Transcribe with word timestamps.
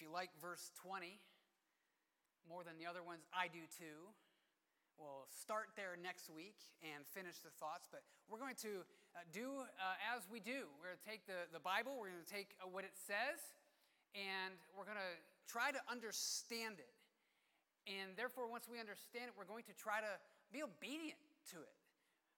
If 0.00 0.08
you 0.08 0.16
like 0.16 0.32
verse 0.40 0.72
20 0.80 1.20
more 2.48 2.64
than 2.64 2.80
the 2.80 2.88
other 2.88 3.04
ones, 3.04 3.28
I 3.36 3.52
do 3.52 3.68
too. 3.68 4.08
We'll 4.96 5.28
start 5.28 5.76
there 5.76 5.92
next 6.00 6.32
week 6.32 6.56
and 6.80 7.04
finish 7.12 7.44
the 7.44 7.52
thoughts, 7.60 7.84
but 7.84 8.00
we're 8.24 8.40
going 8.40 8.56
to 8.64 8.80
uh, 9.12 9.28
do 9.28 9.60
uh, 9.60 10.16
as 10.16 10.24
we 10.32 10.40
do. 10.40 10.72
We're 10.80 10.96
going 10.96 11.04
to 11.04 11.04
take 11.04 11.28
the, 11.28 11.44
the 11.52 11.60
Bible, 11.60 12.00
we're 12.00 12.16
going 12.16 12.24
to 12.24 12.32
take 12.32 12.56
uh, 12.64 12.72
what 12.72 12.88
it 12.88 12.96
says, 12.96 13.52
and 14.16 14.56
we're 14.72 14.88
going 14.88 14.96
to 14.96 15.20
try 15.44 15.68
to 15.68 15.82
understand 15.84 16.80
it. 16.80 16.96
And 17.84 18.16
therefore, 18.16 18.48
once 18.48 18.72
we 18.72 18.80
understand 18.80 19.28
it, 19.28 19.36
we're 19.36 19.44
going 19.44 19.68
to 19.68 19.76
try 19.76 20.00
to 20.00 20.16
be 20.48 20.64
obedient 20.64 21.20
to 21.52 21.60
it. 21.60 21.76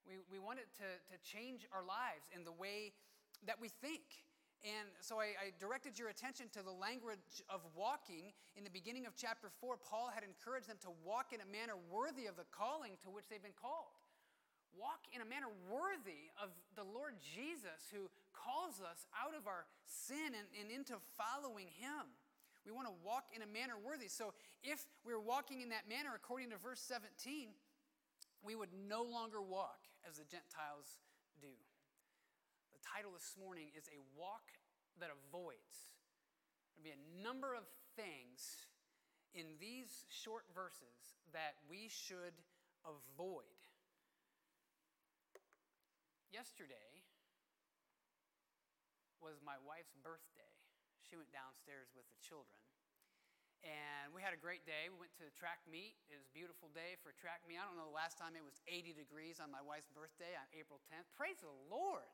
We, 0.03 0.19
we 0.27 0.43
want 0.43 0.59
it 0.59 0.67
to, 0.83 0.91
to 1.15 1.17
change 1.23 1.71
our 1.71 1.87
lives 1.87 2.27
in 2.35 2.43
the 2.43 2.59
way 2.59 2.91
that 3.47 3.63
we 3.63 3.71
think. 3.71 4.03
And 4.63 4.87
so 5.03 5.19
I, 5.19 5.35
I, 5.35 5.47
directed 5.59 5.99
your 5.99 6.07
attention 6.07 6.47
to 6.55 6.63
the 6.63 6.71
language 6.71 7.43
of 7.51 7.67
walking. 7.75 8.31
In 8.55 8.63
the 8.63 8.71
beginning 8.71 9.11
of 9.11 9.19
chapter 9.19 9.51
4, 9.59 9.75
Paul 9.83 10.15
had 10.15 10.23
encouraged 10.23 10.71
them 10.71 10.79
to 10.87 10.95
walk 11.03 11.35
in 11.35 11.43
a 11.43 11.49
manner 11.51 11.75
worthy 11.91 12.31
of 12.31 12.39
the 12.39 12.47
calling 12.55 12.95
to 13.03 13.11
which 13.11 13.27
they've 13.27 13.43
been 13.43 13.59
called. 13.59 13.91
Walk 14.71 15.03
in 15.11 15.19
a 15.19 15.27
manner 15.27 15.51
worthy 15.67 16.31
of 16.39 16.55
the 16.79 16.87
Lord 16.87 17.19
Jesus, 17.19 17.91
who 17.91 18.07
calls 18.31 18.79
us 18.79 19.11
out 19.19 19.35
of 19.35 19.51
our 19.51 19.67
sin 19.83 20.31
and, 20.31 20.47
and 20.55 20.71
into 20.71 20.95
following 21.19 21.67
him. 21.83 22.07
We 22.63 22.71
want 22.71 22.87
to 22.87 22.95
walk 23.03 23.35
in 23.35 23.43
a 23.43 23.51
manner 23.51 23.75
worthy. 23.75 24.07
So 24.07 24.31
if 24.63 24.87
we're 25.03 25.19
walking 25.19 25.59
in 25.59 25.75
that 25.75 25.91
manner, 25.91 26.15
according 26.15 26.55
to 26.55 26.59
verse 26.63 26.79
17, 26.87 27.51
we 28.47 28.55
would 28.55 28.71
no 28.71 29.03
longer 29.03 29.43
walk 29.43 29.83
as 30.07 30.23
the 30.23 30.27
Gentiles 30.31 31.03
title 32.83 33.15
this 33.15 33.39
morning 33.39 33.71
is 33.79 33.87
A 33.95 34.03
Walk 34.19 34.51
That 34.99 35.15
Avoids. 35.15 35.95
There'll 36.75 36.91
be 36.91 36.95
a 36.99 37.05
number 37.23 37.55
of 37.55 37.63
things 37.95 38.67
in 39.39 39.55
these 39.63 40.03
short 40.11 40.51
verses 40.51 41.23
that 41.31 41.63
we 41.71 41.87
should 41.87 42.35
avoid. 42.83 43.63
Yesterday 46.35 47.07
was 49.23 49.39
my 49.47 49.55
wife's 49.63 49.95
birthday. 50.03 50.51
She 51.07 51.15
went 51.15 51.31
downstairs 51.31 51.95
with 51.95 52.09
the 52.11 52.19
children. 52.19 52.59
And 53.63 54.11
we 54.11 54.19
had 54.19 54.35
a 54.35 54.41
great 54.41 54.67
day. 54.67 54.91
We 54.91 55.07
went 55.07 55.15
to 55.23 55.31
track 55.39 55.63
meet. 55.71 55.95
It 56.11 56.19
was 56.19 56.27
a 56.27 56.35
beautiful 56.35 56.67
day 56.75 56.99
for 56.99 57.15
track 57.15 57.47
meet. 57.47 57.63
I 57.63 57.65
don't 57.69 57.79
know 57.79 57.87
the 57.87 57.95
last 57.95 58.19
time 58.19 58.35
it 58.35 58.43
was 58.43 58.59
80 58.67 58.99
degrees 58.99 59.39
on 59.39 59.55
my 59.55 59.63
wife's 59.63 59.87
birthday 59.95 60.35
on 60.35 60.51
April 60.51 60.83
10th. 60.91 61.07
Praise 61.15 61.39
the 61.39 61.55
Lord. 61.71 62.11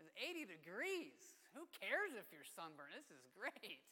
It's 0.00 0.12
80 0.16 0.48
degrees. 0.48 1.16
Who 1.52 1.68
cares 1.76 2.16
if 2.16 2.28
you're 2.32 2.46
sunburned? 2.46 2.96
This 2.96 3.12
is 3.12 3.24
great. 3.36 3.82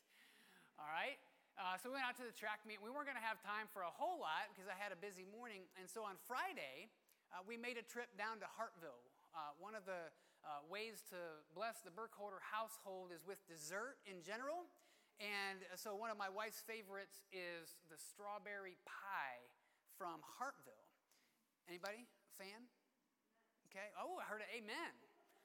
All 0.80 0.88
right. 0.88 1.20
Uh, 1.60 1.76
so 1.76 1.92
we 1.92 2.00
went 2.00 2.08
out 2.08 2.16
to 2.16 2.24
the 2.24 2.32
track 2.32 2.64
meet. 2.64 2.80
We 2.80 2.88
weren't 2.88 3.04
going 3.04 3.20
to 3.20 3.26
have 3.26 3.36
time 3.44 3.68
for 3.68 3.84
a 3.84 3.92
whole 3.92 4.16
lot 4.16 4.48
because 4.52 4.64
I 4.64 4.76
had 4.80 4.96
a 4.96 5.00
busy 5.00 5.28
morning. 5.28 5.68
And 5.76 5.84
so 5.84 6.06
on 6.06 6.16
Friday, 6.24 6.88
uh, 7.34 7.44
we 7.44 7.60
made 7.60 7.76
a 7.76 7.84
trip 7.84 8.08
down 8.16 8.40
to 8.40 8.48
Hartville. 8.48 9.04
Uh, 9.36 9.52
one 9.60 9.76
of 9.76 9.84
the 9.84 10.08
uh, 10.40 10.64
ways 10.72 11.04
to 11.12 11.20
bless 11.52 11.84
the 11.84 11.92
Burkholder 11.92 12.40
household 12.40 13.12
is 13.12 13.20
with 13.28 13.36
dessert 13.44 14.00
in 14.08 14.24
general. 14.24 14.72
And 15.20 15.60
so 15.76 15.92
one 15.92 16.08
of 16.08 16.16
my 16.16 16.32
wife's 16.32 16.64
favorites 16.64 17.20
is 17.28 17.76
the 17.92 18.00
strawberry 18.00 18.80
pie 18.88 19.44
from 20.00 20.24
Hartville. 20.40 20.88
Anybody? 21.68 22.08
Fan? 22.40 22.64
Okay. 23.68 23.92
Oh, 24.00 24.16
I 24.16 24.24
heard 24.24 24.40
an 24.40 24.48
amen. 24.56 24.96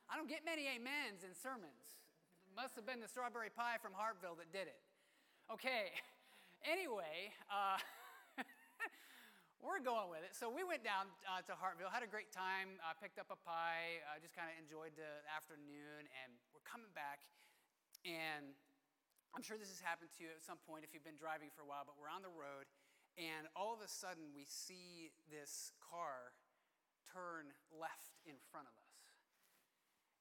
I 0.09 0.17
don't 0.17 0.29
get 0.29 0.45
many 0.45 0.69
amens 0.69 1.25
in 1.25 1.33
sermons. 1.33 1.97
It 2.45 2.53
must 2.53 2.77
have 2.77 2.85
been 2.85 3.01
the 3.01 3.09
strawberry 3.09 3.49
pie 3.49 3.81
from 3.81 3.97
Hartville 3.97 4.37
that 4.37 4.53
did 4.53 4.69
it. 4.69 4.77
Okay, 5.49 5.93
anyway, 6.75 7.33
uh, 7.49 7.77
we're 9.65 9.81
going 9.81 10.13
with 10.13 10.21
it. 10.21 10.37
So 10.37 10.49
we 10.49 10.61
went 10.61 10.85
down 10.85 11.09
uh, 11.25 11.41
to 11.49 11.57
Hartville, 11.57 11.89
had 11.89 12.05
a 12.05 12.09
great 12.09 12.29
time, 12.29 12.77
uh, 12.85 12.93
picked 13.01 13.17
up 13.17 13.33
a 13.33 13.39
pie, 13.41 14.05
uh, 14.05 14.21
just 14.21 14.37
kind 14.37 14.45
of 14.45 14.55
enjoyed 14.61 14.93
the 14.93 15.25
afternoon, 15.33 16.05
and 16.21 16.29
we're 16.53 16.65
coming 16.65 16.89
back. 16.93 17.25
And 18.05 18.53
I'm 19.33 19.41
sure 19.41 19.57
this 19.57 19.73
has 19.73 19.81
happened 19.81 20.13
to 20.15 20.19
you 20.21 20.29
at 20.29 20.45
some 20.45 20.61
point 20.69 20.85
if 20.85 20.93
you've 20.93 21.05
been 21.05 21.17
driving 21.17 21.49
for 21.49 21.65
a 21.65 21.67
while, 21.67 21.81
but 21.81 21.97
we're 21.97 22.13
on 22.13 22.21
the 22.21 22.33
road, 22.33 22.69
and 23.17 23.49
all 23.57 23.73
of 23.73 23.81
a 23.81 23.89
sudden 23.89 24.29
we 24.37 24.45
see 24.45 25.09
this 25.33 25.73
car 25.81 26.37
turn 27.09 27.49
left 27.73 28.21
in 28.29 28.37
front 28.53 28.69
of 28.69 28.75
us. 28.77 28.84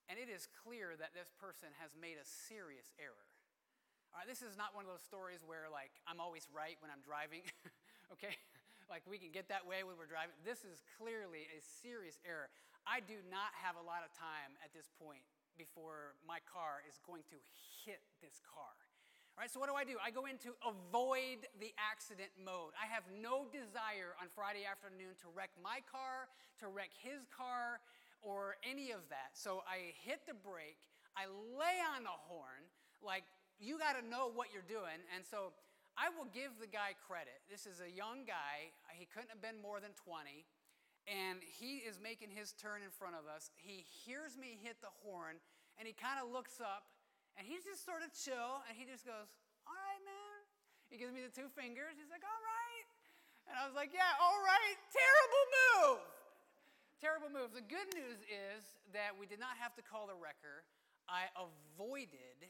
And 0.09 0.20
it 0.20 0.28
is 0.28 0.48
clear 0.65 0.92
that 1.00 1.16
this 1.16 1.32
person 1.41 1.72
has 1.81 1.97
made 1.97 2.20
a 2.20 2.26
serious 2.26 2.92
error. 3.00 3.25
All 4.12 4.22
right, 4.22 4.28
this 4.28 4.44
is 4.44 4.54
not 4.54 4.76
one 4.76 4.87
of 4.87 4.91
those 4.92 5.03
stories 5.03 5.42
where, 5.42 5.66
like, 5.66 5.91
I'm 6.06 6.22
always 6.22 6.47
right 6.54 6.78
when 6.78 6.92
I'm 6.92 7.03
driving, 7.03 7.42
okay? 8.15 8.37
like, 8.92 9.03
we 9.09 9.19
can 9.19 9.34
get 9.34 9.50
that 9.50 9.66
way 9.66 9.82
when 9.82 9.98
we're 9.98 10.10
driving. 10.10 10.37
This 10.47 10.62
is 10.62 10.84
clearly 11.00 11.50
a 11.50 11.59
serious 11.59 12.20
error. 12.22 12.53
I 12.87 13.00
do 13.00 13.19
not 13.32 13.50
have 13.59 13.75
a 13.81 13.82
lot 13.82 14.04
of 14.04 14.12
time 14.15 14.54
at 14.60 14.70
this 14.76 14.92
point 15.00 15.25
before 15.56 16.15
my 16.22 16.38
car 16.44 16.84
is 16.84 17.00
going 17.03 17.25
to 17.32 17.38
hit 17.82 18.04
this 18.21 18.38
car. 18.44 18.76
All 19.34 19.42
right, 19.42 19.50
so 19.50 19.59
what 19.59 19.66
do 19.66 19.75
I 19.75 19.82
do? 19.82 19.98
I 19.98 20.15
go 20.15 20.31
into 20.31 20.54
avoid 20.62 21.50
the 21.59 21.75
accident 21.75 22.31
mode. 22.38 22.71
I 22.78 22.86
have 22.86 23.03
no 23.10 23.50
desire 23.50 24.15
on 24.22 24.31
Friday 24.31 24.62
afternoon 24.62 25.19
to 25.26 25.32
wreck 25.34 25.50
my 25.59 25.82
car, 25.91 26.31
to 26.62 26.71
wreck 26.71 26.94
his 27.03 27.26
car, 27.34 27.82
or 28.25 28.57
any 28.65 28.91
of 28.91 29.05
that. 29.12 29.37
So 29.37 29.62
I 29.69 29.93
hit 30.03 30.25
the 30.27 30.35
brake, 30.35 30.81
I 31.12 31.29
lay 31.29 31.77
on 31.95 32.09
the 32.09 32.17
horn, 32.27 32.65
like, 33.05 33.29
you 33.61 33.79
got 33.79 33.95
to 33.95 34.03
know 34.03 34.33
what 34.33 34.51
you're 34.51 34.67
doing. 34.67 34.99
And 35.15 35.23
so 35.23 35.55
I 35.95 36.11
will 36.11 36.27
give 36.34 36.59
the 36.59 36.67
guy 36.67 36.99
credit. 37.07 37.39
This 37.47 37.71
is 37.71 37.79
a 37.79 37.87
young 37.87 38.27
guy, 38.27 38.75
he 38.97 39.07
couldn't 39.07 39.31
have 39.31 39.45
been 39.45 39.61
more 39.61 39.79
than 39.79 39.95
20, 39.95 40.43
and 41.07 41.45
he 41.45 41.84
is 41.84 42.01
making 42.01 42.33
his 42.33 42.57
turn 42.57 42.81
in 42.81 42.91
front 42.91 43.15
of 43.15 43.29
us. 43.29 43.53
He 43.61 43.84
hears 43.84 44.41
me 44.41 44.57
hit 44.59 44.81
the 44.81 44.91
horn, 45.05 45.39
and 45.77 45.84
he 45.84 45.95
kind 45.95 46.17
of 46.19 46.33
looks 46.33 46.59
up, 46.59 46.89
and 47.37 47.45
he's 47.45 47.63
just 47.63 47.84
sort 47.84 48.01
of 48.01 48.11
chill, 48.11 48.65
and 48.67 48.75
he 48.75 48.89
just 48.89 49.05
goes, 49.05 49.29
All 49.69 49.77
right, 49.77 50.03
man. 50.03 50.39
He 50.89 50.97
gives 50.97 51.11
me 51.11 51.21
the 51.23 51.34
two 51.34 51.51
fingers. 51.53 51.99
He's 51.99 52.11
like, 52.11 52.25
All 52.25 52.43
right. 52.43 52.87
And 53.51 53.55
I 53.59 53.69
was 53.69 53.77
like, 53.77 53.93
Yeah, 53.93 54.09
all 54.23 54.41
right. 54.41 54.77
Terrible 54.89 55.45
move. 55.53 56.14
Terrible 57.04 57.28
move. 57.28 57.53
The 57.53 57.60
good 57.60 57.92
news 57.92 58.16
is 58.25 58.65
that 58.97 59.12
we 59.12 59.28
did 59.28 59.37
not 59.37 59.60
have 59.60 59.76
to 59.76 59.84
call 59.84 60.09
the 60.09 60.16
wrecker. 60.16 60.65
I 61.04 61.28
avoided 61.37 62.48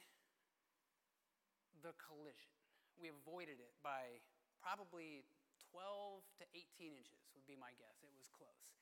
the 1.83 1.91
collision. 1.99 2.55
We 2.95 3.11
avoided 3.11 3.59
it 3.59 3.75
by 3.83 4.23
probably 4.63 5.27
12 5.75 6.23
to 6.39 6.45
18 6.55 6.95
inches, 6.95 7.19
would 7.35 7.43
be 7.51 7.59
my 7.59 7.75
guess. 7.83 7.99
It 8.07 8.15
was 8.15 8.31
close. 8.31 8.79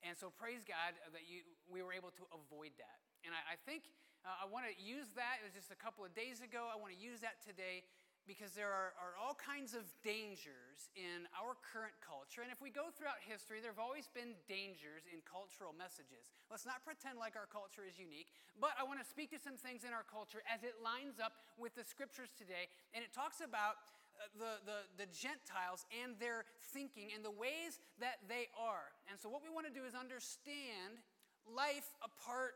And 0.00 0.16
so, 0.16 0.32
praise 0.32 0.64
God 0.64 0.96
that 1.12 1.28
you, 1.28 1.44
we 1.68 1.84
were 1.84 1.92
able 1.92 2.16
to 2.16 2.24
avoid 2.32 2.72
that. 2.80 3.04
And 3.28 3.36
I, 3.36 3.52
I 3.52 3.56
think 3.68 3.92
uh, 4.24 4.32
I 4.40 4.48
want 4.48 4.64
to 4.64 4.72
use 4.80 5.12
that. 5.20 5.44
It 5.44 5.44
was 5.44 5.52
just 5.52 5.68
a 5.68 5.76
couple 5.76 6.08
of 6.08 6.16
days 6.16 6.40
ago. 6.40 6.72
I 6.72 6.80
want 6.80 6.96
to 6.96 7.00
use 7.00 7.20
that 7.20 7.36
today 7.44 7.84
because 8.26 8.54
there 8.54 8.70
are, 8.70 8.94
are, 8.98 9.18
all 9.18 9.34
kinds 9.34 9.74
of 9.74 9.82
dangers 10.06 10.90
in 10.94 11.26
our 11.34 11.58
current 11.58 11.94
culture. 11.98 12.42
And 12.42 12.54
if 12.54 12.62
we 12.62 12.70
go 12.70 12.90
throughout 12.94 13.18
history, 13.18 13.58
there 13.58 13.74
have 13.74 13.82
always 13.82 14.06
been 14.10 14.38
dangers 14.46 15.06
in 15.10 15.22
cultural 15.26 15.74
messages. 15.74 16.30
Let's 16.46 16.66
not 16.66 16.86
pretend 16.86 17.18
like 17.18 17.34
our 17.34 17.50
culture 17.50 17.82
is 17.82 17.98
unique, 17.98 18.30
but 18.62 18.78
I 18.78 18.86
want 18.86 19.02
to 19.02 19.06
speak 19.06 19.34
to 19.34 19.40
some 19.42 19.58
things 19.58 19.82
in 19.82 19.90
our 19.90 20.06
culture 20.06 20.46
as 20.46 20.62
it 20.62 20.78
lines 20.78 21.18
up 21.18 21.34
with 21.58 21.74
the 21.74 21.82
scriptures 21.82 22.30
today. 22.34 22.70
And 22.94 23.02
it 23.02 23.10
talks 23.10 23.42
about 23.42 23.82
uh, 24.22 24.30
the, 24.38 24.52
the, 24.62 24.78
the 25.02 25.08
Gentiles 25.10 25.82
and 25.90 26.14
their 26.22 26.46
thinking 26.70 27.10
and 27.10 27.26
the 27.26 27.34
ways 27.34 27.82
that 27.98 28.22
they 28.30 28.52
are. 28.54 28.94
And 29.10 29.18
so, 29.18 29.26
what 29.26 29.42
we 29.42 29.50
want 29.50 29.66
to 29.66 29.74
do 29.74 29.82
is 29.82 29.98
understand 29.98 31.02
life 31.48 31.90
apart 32.04 32.54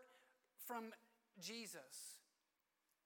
from 0.63 0.95
Jesus. 1.41 2.16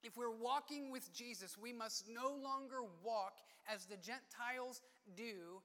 If 0.02 0.16
we're 0.16 0.30
walking 0.30 0.90
with 0.90 1.12
Jesus, 1.12 1.58
we 1.60 1.72
must 1.72 2.08
no 2.08 2.28
longer 2.42 2.82
walk 3.04 3.34
as 3.72 3.84
the 3.84 3.96
Gentiles 3.96 4.80
do 5.14 5.62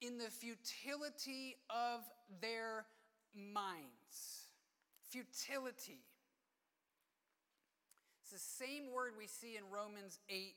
in 0.00 0.18
the 0.18 0.30
futility 0.30 1.56
of 1.70 2.00
their 2.40 2.84
minds. 3.34 4.48
Futility. 5.08 6.00
It's 8.22 8.32
the 8.32 8.64
same 8.64 8.92
word 8.92 9.12
we 9.18 9.26
see 9.26 9.56
in 9.56 9.64
Romans 9.72 10.18
8 10.28 10.54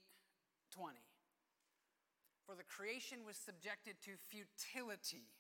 20. 0.76 0.98
For 2.46 2.56
the 2.56 2.68
creation 2.68 3.20
was 3.26 3.38
subjected 3.38 3.96
to 4.04 4.20
futility, 4.28 5.32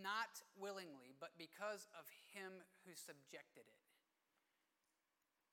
not 0.00 0.40
willingly, 0.56 1.12
but 1.20 1.36
because 1.36 1.88
of 1.98 2.08
him 2.32 2.64
who 2.86 2.92
subjected 2.94 3.68
it. 3.68 3.80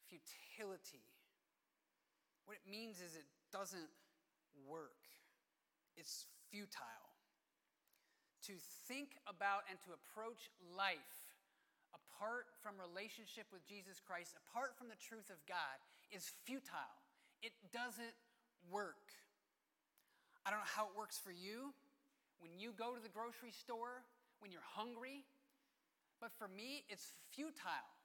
Futility. 0.08 1.04
What 2.48 2.56
it 2.56 2.64
means 2.64 3.04
is 3.04 3.20
it 3.20 3.28
doesn't 3.52 3.92
work, 4.64 5.04
it's 6.00 6.26
futile. 6.48 7.12
To 8.48 8.56
think 8.88 9.20
about 9.28 9.68
and 9.68 9.76
to 9.84 9.92
approach 9.92 10.48
life 10.72 11.28
apart 11.92 12.48
from 12.64 12.80
relationship 12.80 13.52
with 13.52 13.68
Jesus 13.68 14.00
Christ, 14.00 14.40
apart 14.48 14.80
from 14.80 14.88
the 14.88 14.96
truth 14.96 15.28
of 15.28 15.36
God, 15.44 15.76
is 16.08 16.32
futile. 16.48 16.96
It 17.44 17.52
doesn't 17.76 18.16
work. 18.72 19.12
I 20.48 20.50
don't 20.50 20.64
know 20.64 20.74
how 20.80 20.88
it 20.88 20.96
works 20.96 21.20
for 21.20 21.36
you 21.36 21.76
when 22.40 22.56
you 22.56 22.72
go 22.72 22.96
to 22.96 23.02
the 23.04 23.12
grocery 23.12 23.52
store, 23.52 24.08
when 24.40 24.56
you're 24.56 24.64
hungry, 24.64 25.26
but 26.22 26.32
for 26.38 26.48
me, 26.48 26.88
it's 26.88 27.14
futile. 27.36 27.97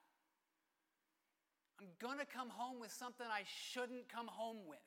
I'm 1.80 1.88
going 2.00 2.19
to 2.19 2.28
come 2.28 2.50
home 2.50 2.80
with 2.80 2.92
something 2.92 3.26
I 3.26 3.42
shouldn't 3.44 4.08
come 4.08 4.28
home 4.28 4.69
with. 4.69 4.82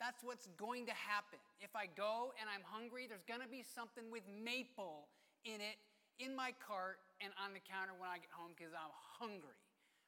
That's 0.00 0.24
what's 0.24 0.48
going 0.56 0.88
to 0.88 0.96
happen. 0.96 1.38
If 1.60 1.76
I 1.76 1.84
go 1.92 2.32
and 2.40 2.48
I'm 2.48 2.64
hungry, 2.64 3.04
there's 3.04 3.28
going 3.28 3.44
to 3.44 3.52
be 3.52 3.60
something 3.60 4.08
with 4.08 4.24
maple 4.26 5.12
in 5.44 5.60
it 5.60 5.76
in 6.16 6.36
my 6.36 6.52
cart 6.56 7.00
and 7.20 7.32
on 7.36 7.52
the 7.52 7.60
counter 7.60 7.92
when 7.96 8.08
I 8.08 8.16
get 8.16 8.32
home 8.32 8.56
because 8.56 8.72
I'm 8.72 8.92
hungry. 9.20 9.60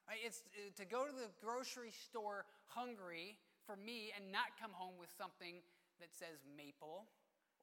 Right? 0.09 0.21
It's 0.21 0.45
uh, 0.57 0.73
to 0.81 0.85
go 0.85 1.05
to 1.05 1.13
the 1.13 1.29
grocery 1.41 1.93
store 1.93 2.45
hungry 2.69 3.37
for 3.65 3.77
me 3.77 4.13
and 4.17 4.33
not 4.33 4.57
come 4.61 4.73
home 4.73 4.97
with 4.97 5.13
something 5.13 5.61
that 6.01 6.13
says 6.13 6.41
maple 6.57 7.09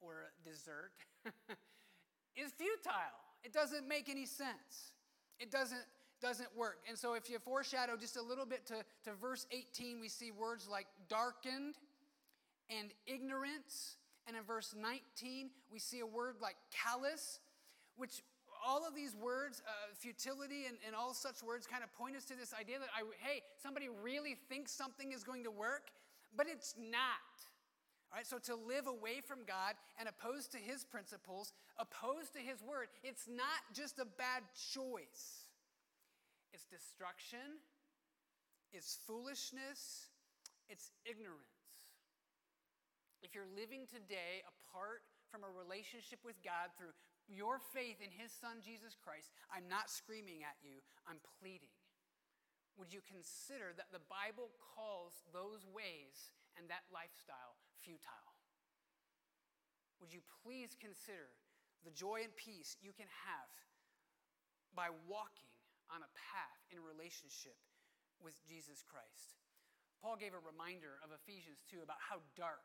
or 0.00 0.32
dessert 0.46 0.94
is 2.38 2.54
futile. 2.56 3.18
It 3.44 3.52
doesn't 3.52 3.86
make 3.86 4.08
any 4.08 4.26
sense. 4.26 4.94
It 5.38 5.50
doesn't 5.50 5.84
doesn't 6.20 6.48
work. 6.56 6.78
And 6.88 6.96
so 6.96 7.14
if 7.14 7.28
you 7.30 7.38
foreshadow 7.38 7.96
just 7.96 8.16
a 8.16 8.22
little 8.22 8.46
bit 8.46 8.66
to, 8.66 8.84
to 9.04 9.14
verse 9.20 9.46
18, 9.50 10.00
we 10.00 10.08
see 10.08 10.30
words 10.30 10.68
like 10.70 10.86
darkened 11.08 11.76
and 12.68 12.90
ignorance. 13.06 13.96
And 14.26 14.36
in 14.36 14.42
verse 14.42 14.74
19, 14.78 15.50
we 15.72 15.78
see 15.78 16.00
a 16.00 16.06
word 16.06 16.36
like 16.40 16.56
callous, 16.70 17.40
which 17.96 18.22
all 18.64 18.86
of 18.86 18.94
these 18.94 19.16
words, 19.16 19.62
uh, 19.66 19.70
futility 19.94 20.66
and, 20.68 20.76
and 20.86 20.94
all 20.94 21.14
such 21.14 21.42
words, 21.42 21.66
kind 21.66 21.82
of 21.82 21.92
point 21.92 22.16
us 22.16 22.24
to 22.26 22.36
this 22.36 22.52
idea 22.58 22.78
that, 22.78 22.88
I, 22.94 23.02
hey, 23.18 23.42
somebody 23.62 23.88
really 24.02 24.36
thinks 24.48 24.72
something 24.72 25.12
is 25.12 25.24
going 25.24 25.44
to 25.44 25.50
work, 25.50 25.90
but 26.36 26.46
it's 26.46 26.74
not. 26.78 27.24
All 28.12 28.16
right, 28.16 28.26
so 28.26 28.38
to 28.38 28.54
live 28.56 28.86
away 28.86 29.20
from 29.24 29.38
God 29.46 29.74
and 29.98 30.08
opposed 30.08 30.52
to 30.52 30.58
his 30.58 30.84
principles, 30.84 31.52
opposed 31.78 32.34
to 32.34 32.40
his 32.40 32.62
word, 32.62 32.88
it's 33.04 33.26
not 33.28 33.62
just 33.72 33.98
a 33.98 34.04
bad 34.04 34.42
choice. 34.74 35.49
It's 36.52 36.66
destruction, 36.66 37.62
it's 38.72 38.98
foolishness, 39.06 40.10
it's 40.68 40.90
ignorance. 41.06 41.86
If 43.22 43.34
you're 43.34 43.50
living 43.54 43.86
today 43.86 44.42
apart 44.48 45.04
from 45.30 45.46
a 45.46 45.52
relationship 45.52 46.18
with 46.26 46.40
God 46.42 46.74
through 46.74 46.96
your 47.30 47.62
faith 47.70 48.02
in 48.02 48.10
His 48.10 48.34
Son, 48.34 48.58
Jesus 48.58 48.98
Christ, 48.98 49.30
I'm 49.54 49.70
not 49.70 49.92
screaming 49.92 50.42
at 50.42 50.58
you, 50.58 50.82
I'm 51.06 51.22
pleading. 51.38 51.70
Would 52.78 52.90
you 52.90 53.04
consider 53.04 53.76
that 53.76 53.92
the 53.92 54.02
Bible 54.08 54.50
calls 54.58 55.22
those 55.30 55.68
ways 55.68 56.32
and 56.58 56.66
that 56.66 56.88
lifestyle 56.90 57.60
futile? 57.84 58.34
Would 60.00 60.10
you 60.16 60.24
please 60.42 60.74
consider 60.80 61.28
the 61.84 61.92
joy 61.92 62.24
and 62.24 62.34
peace 62.34 62.80
you 62.80 62.96
can 62.96 63.10
have 63.28 63.52
by 64.72 64.88
walking 65.04 65.49
on 65.90 66.02
a 66.02 66.10
path 66.14 66.60
in 66.70 66.80
relationship 66.82 67.58
with 68.22 68.38
Jesus 68.46 68.82
Christ? 68.86 69.38
Paul 70.00 70.16
gave 70.16 70.32
a 70.32 70.40
reminder 70.40 70.96
of 71.04 71.12
Ephesians 71.12 71.60
2 71.68 71.84
about 71.84 72.00
how 72.00 72.24
dark 72.32 72.64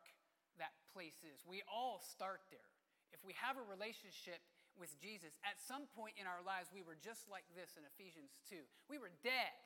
that 0.55 0.71
place 0.95 1.19
is. 1.27 1.43
We 1.43 1.59
all 1.67 1.99
start 1.99 2.47
there. 2.47 2.71
If 3.11 3.19
we 3.27 3.35
have 3.35 3.59
a 3.59 3.65
relationship 3.67 4.39
with 4.79 4.95
Jesus, 4.99 5.35
at 5.43 5.59
some 5.59 5.87
point 5.91 6.15
in 6.15 6.27
our 6.27 6.39
lives, 6.43 6.71
we 6.71 6.83
were 6.83 6.95
just 6.95 7.27
like 7.27 7.47
this 7.51 7.75
in 7.75 7.83
Ephesians 7.83 8.39
2. 8.47 8.59
We 8.87 8.99
were 8.99 9.11
dead 9.23 9.59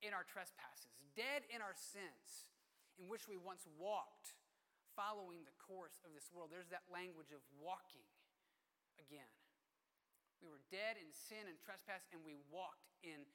in 0.00 0.16
our 0.16 0.24
trespasses, 0.24 0.92
dead 1.16 1.44
in 1.52 1.60
our 1.60 1.76
sins, 1.76 2.48
in 2.96 3.08
which 3.08 3.28
we 3.28 3.36
once 3.36 3.64
walked, 3.76 4.36
following 4.96 5.44
the 5.44 5.56
course 5.60 6.00
of 6.04 6.16
this 6.16 6.32
world. 6.32 6.48
There's 6.48 6.72
that 6.72 6.88
language 6.88 7.32
of 7.32 7.44
walking 7.60 8.08
again. 8.96 9.28
We 10.46 10.54
were 10.54 10.62
dead 10.70 10.94
in 10.94 11.10
sin 11.10 11.50
and 11.50 11.58
trespass, 11.58 12.06
and 12.14 12.22
we 12.22 12.38
walked 12.54 12.94
in 13.02 13.26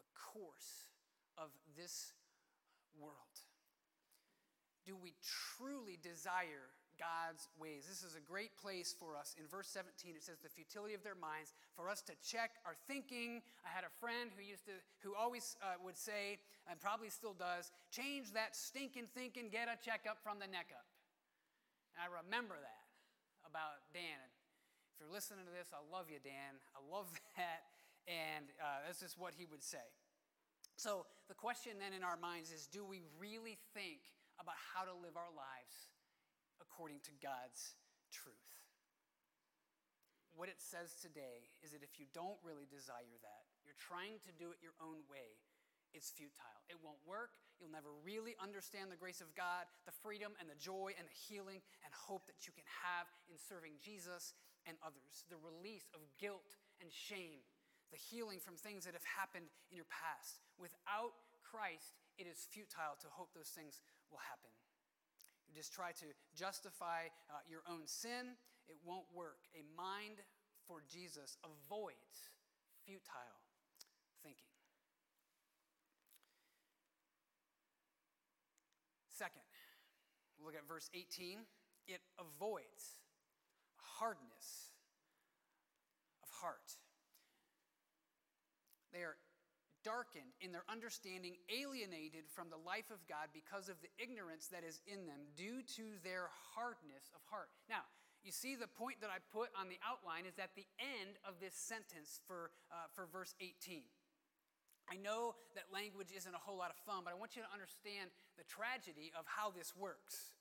the 0.00 0.08
course 0.16 0.88
of 1.36 1.52
this 1.76 2.16
world. 2.96 3.36
Do 4.88 4.96
we 4.96 5.12
truly 5.20 6.00
desire 6.00 6.72
God's 6.98 7.50
ways. 7.58 7.86
This 7.86 8.02
is 8.06 8.14
a 8.14 8.22
great 8.22 8.54
place 8.56 8.94
for 8.94 9.16
us. 9.18 9.34
In 9.38 9.46
verse 9.46 9.68
17, 9.68 10.14
it 10.14 10.22
says, 10.22 10.38
the 10.38 10.48
futility 10.48 10.94
of 10.94 11.02
their 11.02 11.18
minds, 11.18 11.52
for 11.74 11.90
us 11.90 12.02
to 12.06 12.14
check 12.22 12.62
our 12.62 12.78
thinking. 12.86 13.42
I 13.66 13.70
had 13.74 13.82
a 13.82 13.92
friend 13.98 14.30
who 14.34 14.42
used 14.42 14.66
to, 14.66 14.78
who 15.02 15.14
always 15.14 15.56
uh, 15.62 15.78
would 15.82 15.98
say, 15.98 16.38
and 16.70 16.78
probably 16.78 17.10
still 17.10 17.34
does, 17.34 17.72
change 17.90 18.32
that 18.32 18.54
stinking 18.54 19.10
thinking, 19.14 19.50
get 19.50 19.66
a 19.66 19.76
checkup 19.82 20.22
from 20.22 20.38
the 20.38 20.46
neck 20.46 20.70
up. 20.70 20.86
And 21.94 22.06
I 22.06 22.08
remember 22.10 22.54
that 22.58 22.86
about 23.46 23.82
Dan. 23.92 24.33
If 24.94 25.02
you're 25.02 25.10
listening 25.10 25.42
to 25.42 25.50
this, 25.50 25.74
I 25.74 25.82
love 25.90 26.06
you, 26.06 26.22
Dan. 26.22 26.54
I 26.70 26.80
love 26.86 27.10
that. 27.36 27.66
And 28.06 28.46
uh, 28.62 28.86
that's 28.86 29.02
just 29.02 29.18
what 29.18 29.34
he 29.34 29.42
would 29.42 29.66
say. 29.66 29.82
So 30.78 31.10
the 31.26 31.34
question 31.34 31.82
then 31.82 31.90
in 31.90 32.06
our 32.06 32.18
minds 32.18 32.54
is 32.54 32.70
do 32.70 32.86
we 32.86 33.02
really 33.18 33.58
think 33.74 34.06
about 34.38 34.54
how 34.74 34.86
to 34.86 34.94
live 34.94 35.18
our 35.18 35.30
lives 35.34 35.90
according 36.62 37.02
to 37.06 37.12
God's 37.22 37.74
truth. 38.10 38.54
What 40.34 40.50
it 40.50 40.58
says 40.58 40.98
today 40.98 41.50
is 41.62 41.70
that 41.70 41.86
if 41.86 41.98
you 41.98 42.10
don't 42.10 42.38
really 42.42 42.66
desire 42.66 43.18
that, 43.22 43.46
you're 43.62 43.78
trying 43.78 44.18
to 44.26 44.34
do 44.34 44.50
it 44.50 44.58
your 44.58 44.74
own 44.82 45.06
way, 45.06 45.38
it's 45.94 46.10
futile. 46.10 46.58
It 46.66 46.74
won't 46.82 46.98
work. 47.06 47.38
You'll 47.62 47.70
never 47.70 47.94
really 48.02 48.34
understand 48.42 48.90
the 48.90 48.98
grace 48.98 49.22
of 49.22 49.30
God, 49.38 49.70
the 49.86 49.94
freedom 50.02 50.34
and 50.42 50.50
the 50.50 50.58
joy 50.58 50.90
and 50.98 51.06
the 51.06 51.14
healing 51.14 51.62
and 51.86 51.94
hope 51.94 52.26
that 52.26 52.50
you 52.50 52.52
can 52.54 52.66
have 52.82 53.06
in 53.30 53.38
serving 53.38 53.78
Jesus 53.78 54.34
and 54.66 54.76
others, 54.80 55.24
the 55.28 55.40
release 55.40 55.86
of 55.92 56.00
guilt 56.18 56.56
and 56.80 56.90
shame, 56.92 57.44
the 57.92 58.00
healing 58.00 58.40
from 58.40 58.56
things 58.56 58.84
that 58.84 58.96
have 58.96 59.06
happened 59.06 59.46
in 59.70 59.76
your 59.76 59.88
past. 59.88 60.40
Without 60.58 61.14
Christ, 61.44 61.94
it 62.18 62.26
is 62.26 62.48
futile 62.50 62.96
to 63.00 63.08
hope 63.12 63.30
those 63.34 63.52
things 63.52 63.80
will 64.10 64.22
happen. 64.24 64.50
You 65.46 65.54
just 65.54 65.72
try 65.72 65.92
to 66.02 66.08
justify 66.34 67.12
uh, 67.30 67.44
your 67.46 67.62
own 67.70 67.86
sin, 67.86 68.34
it 68.68 68.76
won't 68.84 69.06
work. 69.12 69.44
A 69.54 69.62
mind 69.76 70.24
for 70.66 70.82
Jesus 70.88 71.36
avoids 71.44 72.32
futile 72.84 73.40
thinking. 74.22 74.48
Second, 79.08 79.44
look 80.42 80.54
at 80.56 80.66
verse 80.66 80.90
18. 80.94 81.38
It 81.86 82.00
avoids 82.18 83.03
hardness 83.98 84.72
of 86.22 86.28
heart. 86.40 86.78
They 88.92 89.02
are 89.02 89.16
darkened 89.84 90.32
in 90.40 90.50
their 90.50 90.64
understanding, 90.66 91.36
alienated 91.52 92.24
from 92.32 92.48
the 92.48 92.58
life 92.58 92.88
of 92.88 93.04
God 93.04 93.28
because 93.36 93.68
of 93.68 93.76
the 93.84 93.92
ignorance 94.00 94.48
that 94.48 94.64
is 94.64 94.80
in 94.88 95.04
them 95.04 95.28
due 95.36 95.60
to 95.76 96.00
their 96.00 96.32
hardness 96.56 97.12
of 97.12 97.20
heart. 97.28 97.52
Now, 97.68 97.84
you 98.24 98.32
see, 98.32 98.56
the 98.56 98.70
point 98.70 99.04
that 99.04 99.12
I 99.12 99.20
put 99.20 99.52
on 99.52 99.68
the 99.68 99.76
outline 99.84 100.24
is 100.24 100.40
at 100.40 100.56
the 100.56 100.64
end 100.80 101.20
of 101.28 101.36
this 101.44 101.52
sentence 101.52 102.24
for, 102.24 102.56
uh, 102.72 102.88
for 102.96 103.04
verse 103.04 103.36
18. 103.36 103.84
I 104.88 104.96
know 104.96 105.36
that 105.52 105.68
language 105.68 106.08
isn't 106.08 106.32
a 106.32 106.40
whole 106.40 106.56
lot 106.56 106.72
of 106.72 106.80
fun, 106.88 107.04
but 107.04 107.12
I 107.12 107.20
want 107.20 107.36
you 107.36 107.44
to 107.44 107.52
understand 107.52 108.08
the 108.40 108.48
tragedy 108.48 109.12
of 109.12 109.28
how 109.28 109.52
this 109.52 109.76
works. 109.76 110.32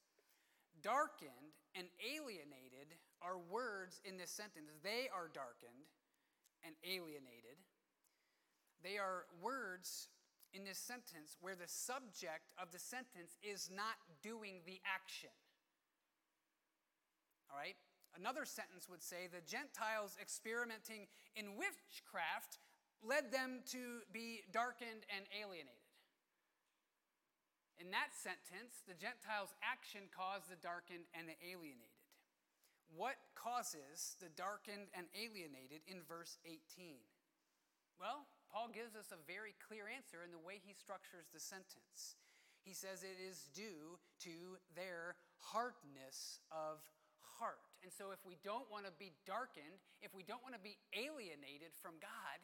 Darkened 0.80 1.60
and 1.76 1.92
alienated 2.00 2.96
are 3.24 3.40
words 3.40 4.02
in 4.04 4.18
this 4.18 4.30
sentence. 4.30 4.70
They 4.84 5.08
are 5.10 5.32
darkened 5.34 5.88
and 6.66 6.76
alienated 6.84 7.58
they 8.84 9.00
are 9.00 9.24
words 9.40 10.12
in 10.52 10.68
this 10.68 10.78
sentence 10.78 11.40
where 11.40 11.56
the 11.56 11.72
subject 11.72 12.52
of 12.60 12.70
the 12.76 12.78
sentence 12.78 13.40
is 13.42 13.72
not 13.72 13.96
doing 14.22 14.60
the 14.68 14.84
action. 14.84 15.32
All 17.50 17.58
right? 17.58 17.80
Another 18.14 18.46
sentence 18.46 18.92
would 18.92 19.02
say 19.02 19.32
the 19.32 19.42
Gentiles 19.42 20.20
experimenting 20.22 21.08
in 21.34 21.56
witchcraft 21.56 22.60
led 23.02 23.32
them 23.32 23.64
to 23.72 24.04
be 24.12 24.44
darkened 24.52 25.08
and 25.10 25.26
alienated. 25.32 25.80
In 27.82 27.90
that 27.90 28.14
sentence, 28.14 28.86
the 28.86 28.94
Gentiles' 28.94 29.56
action 29.66 30.12
caused 30.14 30.52
the 30.52 30.60
darkened 30.62 31.10
and 31.18 31.26
the 31.26 31.40
alienated. 31.42 31.93
What 32.94 33.18
causes 33.34 34.14
the 34.22 34.30
darkened 34.38 34.94
and 34.94 35.10
alienated 35.18 35.82
in 35.90 36.06
verse 36.06 36.38
18? 36.46 37.02
Well, 37.98 38.30
Paul 38.54 38.70
gives 38.70 38.94
us 38.94 39.10
a 39.10 39.18
very 39.26 39.58
clear 39.58 39.90
answer 39.90 40.22
in 40.22 40.30
the 40.30 40.42
way 40.42 40.62
he 40.62 40.78
structures 40.78 41.26
the 41.34 41.42
sentence. 41.42 42.22
He 42.62 42.78
says 42.78 43.02
it 43.02 43.18
is 43.18 43.50
due 43.50 43.98
to 44.30 44.62
their 44.78 45.18
hardness 45.42 46.38
of 46.54 46.86
heart. 47.42 47.66
And 47.82 47.90
so, 47.90 48.14
if 48.14 48.22
we 48.24 48.38
don't 48.46 48.70
want 48.70 48.86
to 48.86 48.94
be 48.96 49.12
darkened, 49.26 49.82
if 50.06 50.14
we 50.14 50.24
don't 50.24 50.46
want 50.46 50.54
to 50.54 50.62
be 50.62 50.78
alienated 50.94 51.74
from 51.74 51.98
God, 51.98 52.40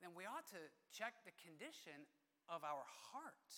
then 0.00 0.14
we 0.14 0.24
ought 0.24 0.46
to 0.54 0.62
check 0.94 1.18
the 1.26 1.34
condition 1.36 2.08
of 2.48 2.62
our 2.64 2.86
heart. 3.12 3.52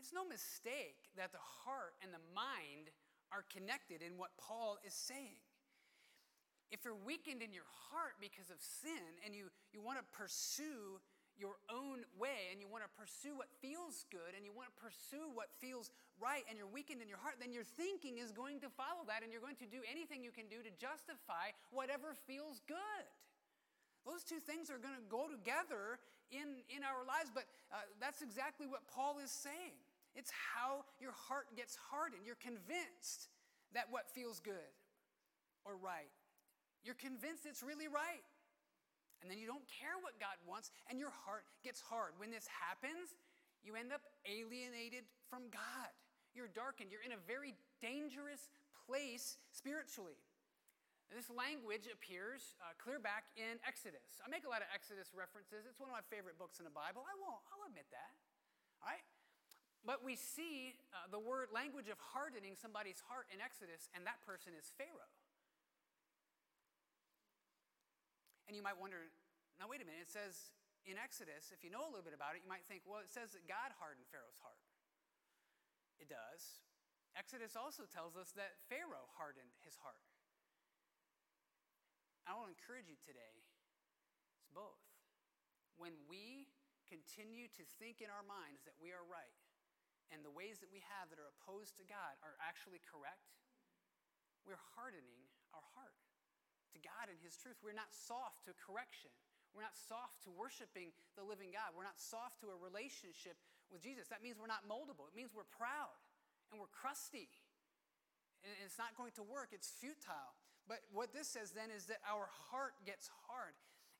It's 0.00 0.14
no 0.14 0.24
mistake 0.24 1.12
that 1.18 1.34
the 1.34 1.42
heart 1.42 1.98
and 2.00 2.14
the 2.14 2.24
mind 2.32 2.94
are 3.32 3.44
connected 3.48 4.04
in 4.04 4.20
what 4.20 4.36
Paul 4.36 4.78
is 4.84 4.92
saying. 4.92 5.40
If 6.70 6.84
you're 6.84 6.96
weakened 6.96 7.42
in 7.42 7.52
your 7.52 7.68
heart 7.92 8.16
because 8.20 8.48
of 8.48 8.56
sin 8.60 9.20
and 9.24 9.34
you, 9.36 9.52
you 9.72 9.80
want 9.80 10.00
to 10.00 10.06
pursue 10.12 11.00
your 11.36 11.56
own 11.72 12.04
way 12.16 12.52
and 12.52 12.60
you 12.60 12.68
want 12.68 12.84
to 12.84 12.92
pursue 12.92 13.32
what 13.36 13.48
feels 13.60 14.04
good 14.12 14.36
and 14.36 14.44
you 14.44 14.52
want 14.52 14.68
to 14.68 14.76
pursue 14.76 15.32
what 15.32 15.48
feels 15.52 15.92
right 16.20 16.44
and 16.48 16.56
you're 16.56 16.70
weakened 16.70 17.00
in 17.00 17.08
your 17.08 17.20
heart, 17.20 17.40
then 17.40 17.52
your 17.52 17.64
thinking 17.64 18.20
is 18.20 18.32
going 18.32 18.60
to 18.60 18.68
follow 18.72 19.04
that 19.08 19.24
and 19.24 19.32
you're 19.32 19.44
going 19.44 19.58
to 19.58 19.68
do 19.68 19.80
anything 19.88 20.22
you 20.22 20.32
can 20.32 20.48
do 20.48 20.60
to 20.62 20.72
justify 20.76 21.52
whatever 21.72 22.16
feels 22.28 22.60
good. 22.68 23.04
Those 24.04 24.24
two 24.24 24.40
things 24.40 24.68
are 24.68 24.78
going 24.78 24.96
to 24.96 25.06
go 25.08 25.30
together 25.30 26.00
in, 26.32 26.62
in 26.72 26.82
our 26.82 27.04
lives, 27.04 27.30
but 27.34 27.44
uh, 27.70 27.84
that's 28.00 28.22
exactly 28.22 28.66
what 28.66 28.86
Paul 28.88 29.20
is 29.22 29.30
saying. 29.30 29.81
It's 30.14 30.30
how 30.30 30.84
your 31.00 31.12
heart 31.12 31.48
gets 31.56 31.76
hardened. 31.76 32.22
You're 32.26 32.40
convinced 32.40 33.32
that 33.72 33.88
what 33.88 34.08
feels 34.12 34.40
good 34.40 34.72
or 35.64 35.76
right. 35.76 36.12
You're 36.84 36.98
convinced 36.98 37.46
it's 37.46 37.62
really 37.62 37.88
right. 37.88 38.26
And 39.22 39.30
then 39.30 39.38
you 39.38 39.46
don't 39.46 39.64
care 39.70 39.94
what 40.02 40.18
God 40.18 40.34
wants, 40.42 40.74
and 40.90 40.98
your 40.98 41.14
heart 41.14 41.46
gets 41.62 41.78
hard. 41.78 42.18
When 42.18 42.34
this 42.34 42.50
happens, 42.50 43.14
you 43.62 43.78
end 43.78 43.94
up 43.94 44.02
alienated 44.26 45.06
from 45.30 45.46
God. 45.54 45.94
You're 46.34 46.50
darkened. 46.50 46.90
You're 46.90 47.06
in 47.06 47.14
a 47.14 47.22
very 47.22 47.54
dangerous 47.78 48.50
place 48.74 49.38
spiritually. 49.54 50.18
This 51.14 51.28
language 51.28 51.86
appears 51.86 52.56
uh, 52.64 52.72
clear 52.80 52.98
back 52.98 53.28
in 53.36 53.60
Exodus. 53.62 54.18
I 54.24 54.32
make 54.32 54.48
a 54.48 54.50
lot 54.50 54.64
of 54.64 54.68
Exodus 54.72 55.12
references. 55.12 55.68
It's 55.68 55.78
one 55.78 55.92
of 55.92 55.94
my 55.94 56.02
favorite 56.08 56.40
books 56.40 56.56
in 56.56 56.64
the 56.64 56.72
Bible. 56.72 57.04
I 57.04 57.14
won't, 57.20 57.44
I'll 57.52 57.68
admit 57.68 57.86
that. 57.92 58.16
All 58.80 58.90
right? 58.90 59.04
But 59.82 60.06
we 60.06 60.14
see 60.14 60.78
uh, 60.94 61.10
the 61.10 61.18
word 61.18 61.50
language 61.50 61.90
of 61.90 61.98
hardening 62.14 62.54
somebody's 62.54 63.02
heart 63.10 63.26
in 63.34 63.42
Exodus, 63.42 63.90
and 63.98 64.06
that 64.06 64.22
person 64.22 64.54
is 64.54 64.70
Pharaoh. 64.78 65.10
And 68.46 68.54
you 68.54 68.62
might 68.62 68.78
wonder, 68.78 69.10
now 69.58 69.66
wait 69.66 69.82
a 69.82 69.86
minute, 69.86 70.06
it 70.06 70.12
says 70.14 70.54
in 70.86 70.98
Exodus, 70.98 71.50
if 71.50 71.66
you 71.66 71.70
know 71.70 71.82
a 71.82 71.90
little 71.90 72.06
bit 72.06 72.14
about 72.14 72.38
it, 72.38 72.46
you 72.46 72.50
might 72.50 72.62
think, 72.70 72.86
well, 72.86 73.02
it 73.02 73.10
says 73.10 73.34
that 73.34 73.46
God 73.50 73.74
hardened 73.78 74.06
Pharaoh's 74.14 74.38
heart. 74.38 74.62
It 75.98 76.06
does. 76.06 76.62
Exodus 77.18 77.58
also 77.58 77.86
tells 77.90 78.14
us 78.14 78.30
that 78.38 78.62
Pharaoh 78.70 79.10
hardened 79.18 79.54
his 79.66 79.74
heart. 79.82 80.02
I 82.22 82.38
want 82.38 82.50
to 82.50 82.54
encourage 82.54 82.86
you 82.86 82.98
today 83.02 83.34
it's 84.38 84.46
both. 84.54 84.78
When 85.74 85.94
we 86.06 86.46
continue 86.86 87.50
to 87.58 87.64
think 87.82 87.98
in 87.98 88.10
our 88.10 88.22
minds 88.22 88.62
that 88.62 88.78
we 88.78 88.94
are 88.94 89.02
right 89.10 89.41
and 90.12 90.20
the 90.20 90.30
ways 90.30 90.60
that 90.60 90.68
we 90.68 90.84
have 90.84 91.08
that 91.08 91.18
are 91.18 91.32
opposed 91.40 91.80
to 91.80 91.84
God 91.88 92.14
are 92.20 92.36
actually 92.44 92.84
correct, 92.84 93.32
we're 94.44 94.60
hardening 94.76 95.24
our 95.56 95.64
heart 95.72 95.96
to 96.76 96.78
God 96.78 97.08
and 97.08 97.16
His 97.24 97.34
truth. 97.40 97.56
We're 97.64 97.76
not 97.76 97.90
soft 97.90 98.44
to 98.46 98.52
correction. 98.54 99.10
We're 99.52 99.64
not 99.64 99.76
soft 99.76 100.24
to 100.24 100.30
worshiping 100.32 100.92
the 101.16 101.24
living 101.24 101.52
God. 101.52 101.76
We're 101.76 101.88
not 101.88 102.00
soft 102.00 102.40
to 102.40 102.52
a 102.52 102.56
relationship 102.56 103.36
with 103.68 103.84
Jesus. 103.84 104.08
That 104.08 104.24
means 104.24 104.40
we're 104.40 104.50
not 104.50 104.64
moldable. 104.64 105.08
It 105.08 105.16
means 105.16 105.32
we're 105.36 105.48
proud 105.48 105.96
and 106.48 106.56
we're 106.56 106.72
crusty. 106.72 107.28
And 108.44 108.52
it's 108.64 108.80
not 108.80 108.96
going 108.96 109.12
to 109.20 109.24
work, 109.24 109.52
it's 109.52 109.68
futile. 109.68 110.36
But 110.66 110.84
what 110.90 111.12
this 111.12 111.28
says 111.28 111.52
then 111.52 111.68
is 111.68 111.86
that 111.92 112.00
our 112.08 112.28
heart 112.50 112.74
gets 112.88 113.12
hard. 113.28 113.54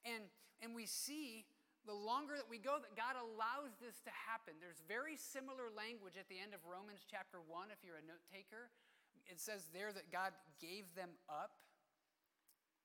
And, 0.04 0.24
and 0.64 0.74
we 0.74 0.86
see 0.86 1.44
the 1.86 1.94
longer 1.94 2.38
that 2.38 2.46
we 2.46 2.62
go 2.62 2.78
that 2.78 2.94
God 2.94 3.18
allows 3.18 3.74
this 3.82 3.98
to 4.06 4.12
happen. 4.14 4.54
There's 4.62 4.82
very 4.86 5.18
similar 5.18 5.66
language 5.74 6.14
at 6.14 6.30
the 6.30 6.38
end 6.38 6.54
of 6.54 6.62
Romans 6.62 7.02
chapter 7.02 7.42
1, 7.42 7.74
if 7.74 7.82
you're 7.82 7.98
a 7.98 8.06
note 8.06 8.22
taker. 8.30 8.70
It 9.26 9.42
says 9.42 9.66
there 9.74 9.90
that 9.90 10.10
God 10.14 10.34
gave 10.62 10.86
them 10.94 11.10
up. 11.26 11.58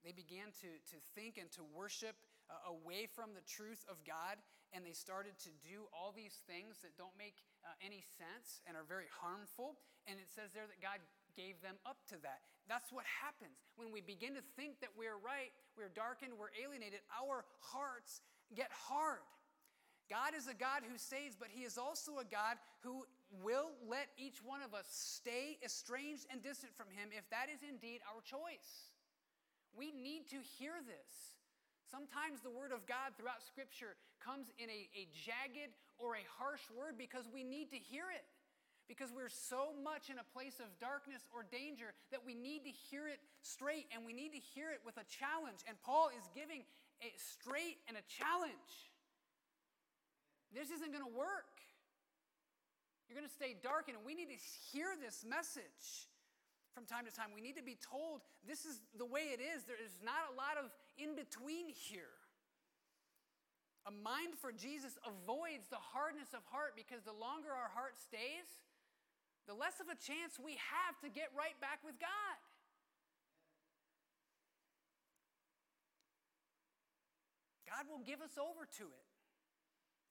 They 0.01 0.13
began 0.13 0.53
to, 0.61 0.69
to 0.93 0.97
think 1.13 1.37
and 1.37 1.49
to 1.57 1.65
worship 1.65 2.17
uh, 2.49 2.73
away 2.73 3.09
from 3.09 3.33
the 3.37 3.43
truth 3.45 3.83
of 3.91 4.01
God, 4.07 4.39
and 4.71 4.85
they 4.85 4.95
started 4.95 5.37
to 5.45 5.51
do 5.61 5.85
all 5.93 6.15
these 6.15 6.41
things 6.47 6.81
that 6.81 6.95
don't 6.97 7.13
make 7.17 7.43
uh, 7.65 7.73
any 7.83 8.01
sense 8.01 8.63
and 8.65 8.73
are 8.73 8.87
very 8.87 9.09
harmful. 9.11 9.77
And 10.09 10.17
it 10.17 10.29
says 10.31 10.55
there 10.55 10.65
that 10.65 10.81
God 10.81 11.03
gave 11.37 11.61
them 11.61 11.77
up 11.85 12.01
to 12.09 12.17
that. 12.25 12.41
That's 12.65 12.91
what 12.91 13.05
happens. 13.07 13.61
When 13.77 13.93
we 13.93 14.01
begin 14.01 14.35
to 14.35 14.43
think 14.57 14.81
that 14.83 14.91
we're 14.97 15.19
right, 15.19 15.53
we're 15.77 15.93
darkened, 15.93 16.35
we're 16.35 16.51
alienated, 16.57 17.05
our 17.13 17.45
hearts 17.61 18.19
get 18.55 18.71
hard. 18.71 19.25
God 20.09 20.31
is 20.35 20.47
a 20.47 20.55
God 20.55 20.87
who 20.87 20.95
saves, 20.95 21.35
but 21.35 21.51
He 21.51 21.67
is 21.67 21.77
also 21.77 22.19
a 22.19 22.27
God 22.27 22.55
who 22.79 23.03
will 23.43 23.75
let 23.83 24.07
each 24.15 24.39
one 24.39 24.63
of 24.63 24.71
us 24.71 24.87
stay 24.87 25.59
estranged 25.59 26.25
and 26.31 26.39
distant 26.39 26.71
from 26.75 26.87
Him 26.95 27.11
if 27.11 27.27
that 27.29 27.51
is 27.51 27.59
indeed 27.59 27.99
our 28.07 28.23
choice. 28.23 28.95
We 29.75 29.91
need 29.91 30.31
to 30.31 30.39
hear 30.39 30.79
this. 30.79 31.35
Sometimes 31.91 32.39
the 32.39 32.51
Word 32.51 32.71
of 32.71 32.87
God 32.87 33.15
throughout 33.19 33.43
Scripture 33.43 33.99
comes 34.23 34.47
in 34.59 34.71
a, 34.71 34.87
a 34.95 35.07
jagged 35.11 35.75
or 35.99 36.15
a 36.15 36.25
harsh 36.39 36.63
word 36.71 36.95
because 36.95 37.27
we 37.31 37.43
need 37.43 37.71
to 37.71 37.79
hear 37.79 38.07
it 38.11 38.27
because 38.87 39.11
we're 39.11 39.31
so 39.31 39.75
much 39.83 40.07
in 40.07 40.15
a 40.15 40.27
place 40.31 40.63
of 40.63 40.71
darkness 40.79 41.27
or 41.35 41.43
danger 41.51 41.91
that 42.11 42.23
we 42.23 42.31
need 42.31 42.63
to 42.63 42.71
hear 42.71 43.07
it 43.07 43.19
straight 43.43 43.85
and 43.91 44.07
we 44.07 44.15
need 44.15 44.31
to 44.31 44.39
hear 44.39 44.71
it 44.71 44.79
with 44.87 44.95
a 44.95 45.03
challenge. 45.11 45.59
And 45.67 45.75
Paul 45.83 46.07
is 46.15 46.23
giving 46.31 46.63
straight 47.17 47.79
and 47.87 47.97
a 47.97 48.05
challenge. 48.05 48.91
This 50.53 50.71
isn't 50.71 50.91
going 50.91 51.03
to 51.03 51.15
work. 51.15 51.59
You're 53.07 53.15
going 53.15 53.27
to 53.27 53.33
stay 53.33 53.55
darkened, 53.55 53.95
and 53.95 54.05
we 54.05 54.15
need 54.15 54.27
to 54.27 54.41
hear 54.71 54.95
this 54.99 55.23
message 55.23 56.09
from 56.75 56.83
time 56.83 57.07
to 57.07 57.13
time. 57.13 57.31
We 57.33 57.39
need 57.39 57.55
to 57.55 57.63
be 57.63 57.79
told 57.79 58.21
this 58.43 58.67
is 58.67 58.83
the 58.99 59.07
way 59.07 59.31
it 59.31 59.39
is. 59.39 59.63
There 59.63 59.79
is 59.79 59.97
not 60.03 60.27
a 60.27 60.33
lot 60.35 60.59
of 60.59 60.69
in 60.99 61.15
between 61.15 61.71
here. 61.71 62.11
A 63.87 63.93
mind 64.03 64.35
for 64.35 64.51
Jesus 64.51 64.99
avoids 65.07 65.71
the 65.71 65.79
hardness 65.79 66.35
of 66.35 66.43
heart 66.51 66.75
because 66.75 67.07
the 67.07 67.15
longer 67.15 67.55
our 67.55 67.71
heart 67.71 67.95
stays, 67.95 68.67
the 69.47 69.55
less 69.55 69.79
of 69.79 69.87
a 69.87 69.95
chance 69.95 70.35
we 70.35 70.59
have 70.59 70.99
to 70.99 71.07
get 71.07 71.31
right 71.31 71.55
back 71.63 71.79
with 71.87 71.95
God. 71.95 72.26
God 77.67 77.85
will 77.91 78.01
give 78.01 78.23
us 78.23 78.39
over 78.39 78.63
to 78.79 78.87
it. 78.87 79.07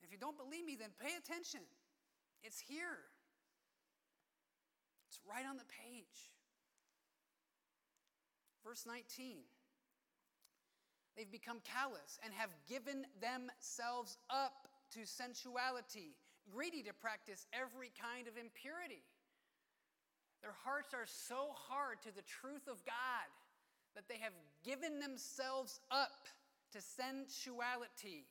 If 0.04 0.12
you 0.12 0.18
don't 0.20 0.36
believe 0.36 0.64
me, 0.64 0.76
then 0.76 0.92
pay 1.00 1.16
attention. 1.16 1.64
It's 2.44 2.60
here, 2.60 3.00
it's 5.08 5.18
right 5.24 5.48
on 5.48 5.56
the 5.56 5.66
page. 5.66 6.30
Verse 8.62 8.84
19 8.86 9.40
They've 11.16 11.30
become 11.32 11.64
callous 11.64 12.20
and 12.22 12.34
have 12.34 12.50
given 12.68 13.06
themselves 13.24 14.18
up 14.28 14.68
to 14.92 15.06
sensuality, 15.06 16.12
greedy 16.52 16.82
to 16.82 16.92
practice 16.92 17.46
every 17.56 17.90
kind 17.96 18.28
of 18.28 18.36
impurity. 18.36 19.00
Their 20.42 20.52
hearts 20.62 20.92
are 20.92 21.08
so 21.08 21.56
hard 21.56 22.02
to 22.02 22.14
the 22.14 22.22
truth 22.22 22.68
of 22.68 22.84
God 22.84 23.28
that 23.96 24.04
they 24.08 24.20
have 24.20 24.36
given 24.62 25.00
themselves 25.00 25.80
up 25.90 26.28
to 26.76 26.84
sensuality. 26.84 28.28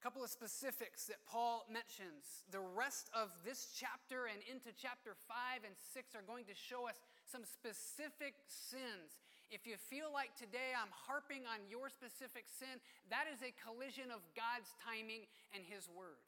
couple 0.00 0.24
of 0.24 0.32
specifics 0.32 1.04
that 1.12 1.20
Paul 1.28 1.68
mentions. 1.68 2.48
The 2.48 2.64
rest 2.64 3.12
of 3.12 3.28
this 3.44 3.68
chapter 3.76 4.32
and 4.32 4.40
into 4.48 4.72
chapter 4.72 5.12
5 5.28 5.68
and 5.68 5.76
6 5.76 6.16
are 6.16 6.24
going 6.24 6.48
to 6.48 6.56
show 6.56 6.88
us 6.88 6.96
some 7.28 7.44
specific 7.44 8.40
sins. 8.48 9.20
If 9.52 9.68
you 9.68 9.76
feel 9.76 10.08
like 10.08 10.32
today 10.32 10.72
I'm 10.72 10.92
harping 10.92 11.44
on 11.44 11.60
your 11.68 11.92
specific 11.92 12.48
sin, 12.48 12.80
that 13.12 13.28
is 13.28 13.44
a 13.44 13.52
collision 13.60 14.08
of 14.08 14.24
God's 14.32 14.72
timing 14.80 15.28
and 15.52 15.60
His 15.68 15.84
Word. 15.92 16.24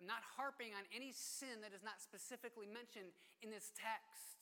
I'm 0.00 0.08
not 0.08 0.24
harping 0.24 0.72
on 0.72 0.88
any 0.88 1.12
sin 1.12 1.60
that 1.60 1.76
is 1.76 1.84
not 1.84 2.00
specifically 2.00 2.64
mentioned 2.64 3.12
in 3.44 3.52
this 3.52 3.76
text. 3.76 4.40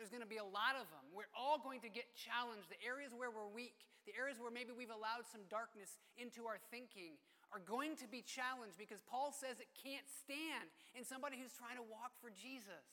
There's 0.00 0.08
going 0.08 0.24
to 0.24 0.28
be 0.28 0.40
a 0.40 0.48
lot 0.48 0.80
of 0.80 0.88
them. 0.88 1.04
We're 1.12 1.28
all 1.36 1.60
going 1.60 1.84
to 1.84 1.92
get 1.92 2.12
challenged. 2.16 2.72
The 2.72 2.80
areas 2.80 3.12
where 3.16 3.28
we're 3.32 3.48
weak, 3.48 3.76
the 4.06 4.14
areas 4.14 4.38
where 4.38 4.54
maybe 4.54 4.70
we've 4.70 4.94
allowed 4.94 5.26
some 5.26 5.42
darkness 5.50 5.98
into 6.16 6.46
our 6.46 6.62
thinking, 6.70 7.18
are 7.54 7.62
going 7.62 7.94
to 7.98 8.06
be 8.10 8.22
challenged 8.22 8.78
because 8.78 9.02
Paul 9.06 9.30
says 9.30 9.62
it 9.62 9.70
can't 9.74 10.06
stand 10.06 10.66
in 10.98 11.06
somebody 11.06 11.38
who's 11.38 11.54
trying 11.54 11.78
to 11.78 11.86
walk 11.86 12.14
for 12.18 12.30
Jesus. 12.30 12.86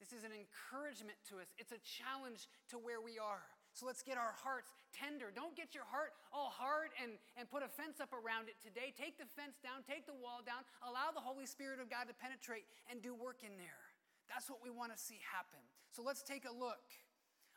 This 0.00 0.16
is 0.16 0.24
an 0.24 0.32
encouragement 0.32 1.20
to 1.28 1.44
us, 1.44 1.52
it's 1.60 1.72
a 1.72 1.80
challenge 1.84 2.48
to 2.72 2.80
where 2.80 3.00
we 3.00 3.20
are. 3.20 3.44
So 3.70 3.86
let's 3.86 4.02
get 4.02 4.18
our 4.18 4.34
hearts 4.34 4.74
tender. 4.90 5.30
Don't 5.30 5.54
get 5.54 5.78
your 5.78 5.86
heart 5.86 6.10
all 6.34 6.50
hard 6.50 6.90
and, 6.98 7.14
and 7.38 7.46
put 7.46 7.62
a 7.62 7.70
fence 7.70 8.02
up 8.02 8.10
around 8.10 8.50
it 8.50 8.58
today. 8.58 8.90
Take 8.90 9.14
the 9.14 9.30
fence 9.38 9.62
down, 9.62 9.86
take 9.86 10.10
the 10.10 10.16
wall 10.16 10.42
down, 10.42 10.66
allow 10.82 11.14
the 11.14 11.22
Holy 11.22 11.46
Spirit 11.46 11.78
of 11.78 11.86
God 11.86 12.10
to 12.10 12.14
penetrate 12.18 12.66
and 12.90 12.98
do 12.98 13.14
work 13.14 13.46
in 13.46 13.54
there. 13.62 13.84
That's 14.26 14.50
what 14.50 14.58
we 14.58 14.74
want 14.74 14.90
to 14.90 14.98
see 14.98 15.22
happen. 15.22 15.62
So 15.94 16.02
let's 16.02 16.22
take 16.26 16.46
a 16.46 16.54
look. 16.54 16.82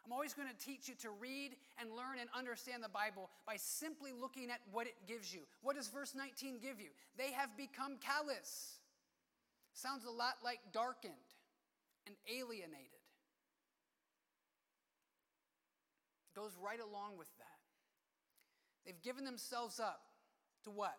I'm 0.05 0.11
always 0.11 0.33
going 0.33 0.49
to 0.49 0.65
teach 0.65 0.89
you 0.89 0.95
to 1.01 1.09
read 1.09 1.55
and 1.79 1.89
learn 1.91 2.19
and 2.19 2.29
understand 2.35 2.83
the 2.83 2.89
Bible 2.89 3.29
by 3.47 3.55
simply 3.55 4.11
looking 4.11 4.49
at 4.51 4.59
what 4.71 4.85
it 4.85 4.95
gives 5.07 5.33
you. 5.33 5.41
What 5.61 5.75
does 5.77 5.87
verse 5.87 6.13
19 6.15 6.59
give 6.59 6.79
you? 6.79 6.89
They 7.17 7.31
have 7.31 7.55
become 7.55 7.97
callous. 8.03 8.79
Sounds 9.73 10.03
a 10.05 10.11
lot 10.11 10.35
like 10.43 10.59
darkened 10.73 11.13
and 12.05 12.15
alienated. 12.27 12.99
Goes 16.35 16.51
right 16.61 16.79
along 16.79 17.17
with 17.17 17.29
that. 17.37 17.61
They've 18.85 19.01
given 19.01 19.23
themselves 19.23 19.79
up 19.79 20.01
to 20.65 20.71
what? 20.71 20.97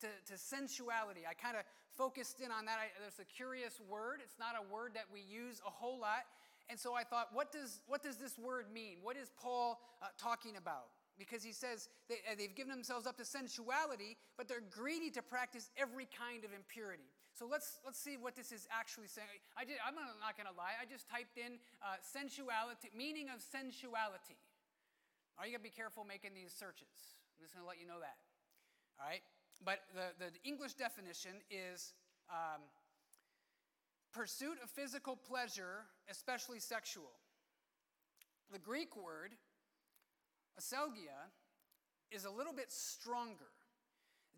To, 0.00 0.06
to 0.30 0.38
sensuality. 0.38 1.22
I 1.28 1.34
kind 1.34 1.56
of 1.56 1.64
focused 1.96 2.40
in 2.40 2.50
on 2.50 2.66
that. 2.66 2.78
I, 2.78 2.86
there's 3.00 3.18
a 3.18 3.24
curious 3.24 3.80
word. 3.88 4.20
It's 4.22 4.38
not 4.38 4.54
a 4.54 4.72
word 4.72 4.92
that 4.94 5.06
we 5.12 5.20
use 5.20 5.60
a 5.66 5.70
whole 5.70 5.98
lot. 5.98 6.26
And 6.70 6.78
so 6.78 6.94
I 6.94 7.04
thought, 7.04 7.28
what 7.32 7.52
does, 7.52 7.80
what 7.86 8.02
does 8.02 8.16
this 8.16 8.38
word 8.38 8.66
mean? 8.72 8.98
What 9.02 9.16
is 9.16 9.30
Paul 9.36 9.80
uh, 10.02 10.06
talking 10.18 10.56
about? 10.56 10.88
Because 11.18 11.44
he 11.44 11.52
says 11.52 11.88
they, 12.08 12.24
uh, 12.26 12.34
they've 12.36 12.54
given 12.54 12.72
themselves 12.72 13.06
up 13.06 13.16
to 13.18 13.24
sensuality, 13.24 14.16
but 14.36 14.48
they're 14.48 14.64
greedy 14.72 15.10
to 15.10 15.22
practice 15.22 15.70
every 15.76 16.08
kind 16.10 16.42
of 16.44 16.50
impurity. 16.52 17.06
So 17.34 17.46
let's, 17.50 17.78
let's 17.84 17.98
see 17.98 18.16
what 18.16 18.34
this 18.34 18.50
is 18.50 18.66
actually 18.70 19.10
saying. 19.10 19.42
I 19.58 19.66
did, 19.66 19.76
I'm 19.82 19.94
not 19.94 20.38
going 20.38 20.46
to 20.46 20.56
lie. 20.56 20.78
I 20.78 20.86
just 20.86 21.10
typed 21.10 21.36
in 21.36 21.58
uh, 21.82 21.98
sensuality, 22.00 22.94
meaning 22.94 23.26
of 23.28 23.42
sensuality. 23.42 24.38
Are 25.38 25.46
you 25.46 25.50
going 25.50 25.66
to 25.66 25.70
be 25.70 25.74
careful 25.74 26.06
making 26.06 26.30
these 26.34 26.54
searches? 26.54 27.18
I'm 27.34 27.42
just 27.42 27.54
going 27.54 27.66
to 27.66 27.68
let 27.68 27.82
you 27.82 27.90
know 27.90 27.98
that. 27.98 28.18
All 29.02 29.06
right? 29.10 29.22
But 29.66 29.82
the, 29.94 30.14
the 30.18 30.30
English 30.46 30.74
definition 30.78 31.42
is 31.50 31.94
um, 32.30 32.62
pursuit 34.14 34.58
of 34.62 34.70
physical 34.70 35.16
pleasure, 35.16 35.86
especially 36.08 36.60
sexual. 36.60 37.10
The 38.52 38.58
Greek 38.58 38.96
word, 38.96 39.34
aselgeia, 40.58 41.34
is 42.10 42.24
a 42.24 42.30
little 42.30 42.52
bit 42.52 42.70
stronger. 42.70 43.50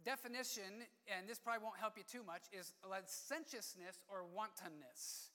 Definition, 0.05 0.87
and 1.07 1.29
this 1.29 1.39
probably 1.39 1.63
won't 1.63 1.79
help 1.79 1.99
you 1.99 2.05
too 2.11 2.23
much, 2.25 2.43
is 2.53 2.73
licentiousness 2.89 4.01
or 4.09 4.25
wantonness. 4.25 5.31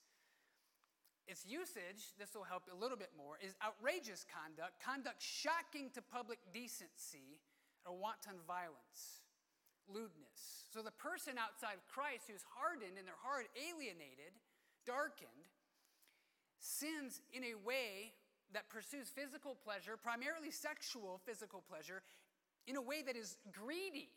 Its 1.28 1.46
usage, 1.46 2.10
this 2.18 2.34
will 2.34 2.42
help 2.42 2.64
a 2.72 2.74
little 2.74 2.96
bit 2.96 3.10
more, 3.16 3.38
is 3.38 3.54
outrageous 3.62 4.26
conduct, 4.26 4.82
conduct 4.82 5.22
shocking 5.22 5.88
to 5.94 6.02
public 6.02 6.38
decency, 6.52 7.38
or 7.86 7.94
wanton 7.94 8.38
violence, 8.46 9.21
lewdness. 9.88 10.68
So 10.72 10.82
the 10.82 10.94
person 10.94 11.38
outside 11.38 11.76
of 11.78 11.84
Christ 11.88 12.30
who's 12.30 12.44
hardened 12.56 12.98
in 12.98 13.04
their 13.04 13.18
heart, 13.22 13.48
alienated, 13.56 14.34
darkened, 14.86 15.48
sins 16.58 17.20
in 17.32 17.42
a 17.42 17.58
way 17.58 18.14
that 18.54 18.68
pursues 18.68 19.08
physical 19.08 19.56
pleasure, 19.56 19.96
primarily 19.96 20.50
sexual 20.50 21.20
physical 21.24 21.64
pleasure, 21.66 22.02
in 22.66 22.76
a 22.76 22.82
way 22.82 23.02
that 23.02 23.16
is 23.16 23.36
greedy. 23.50 24.10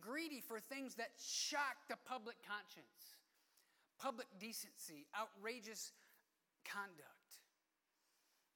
Greedy 0.00 0.40
for 0.40 0.60
things 0.60 0.96
that 0.96 1.10
shock 1.16 1.76
the 1.88 1.96
public 2.08 2.36
conscience 2.44 3.20
public 4.00 4.26
decency, 4.40 5.06
outrageous 5.12 5.92
conduct. 6.64 7.30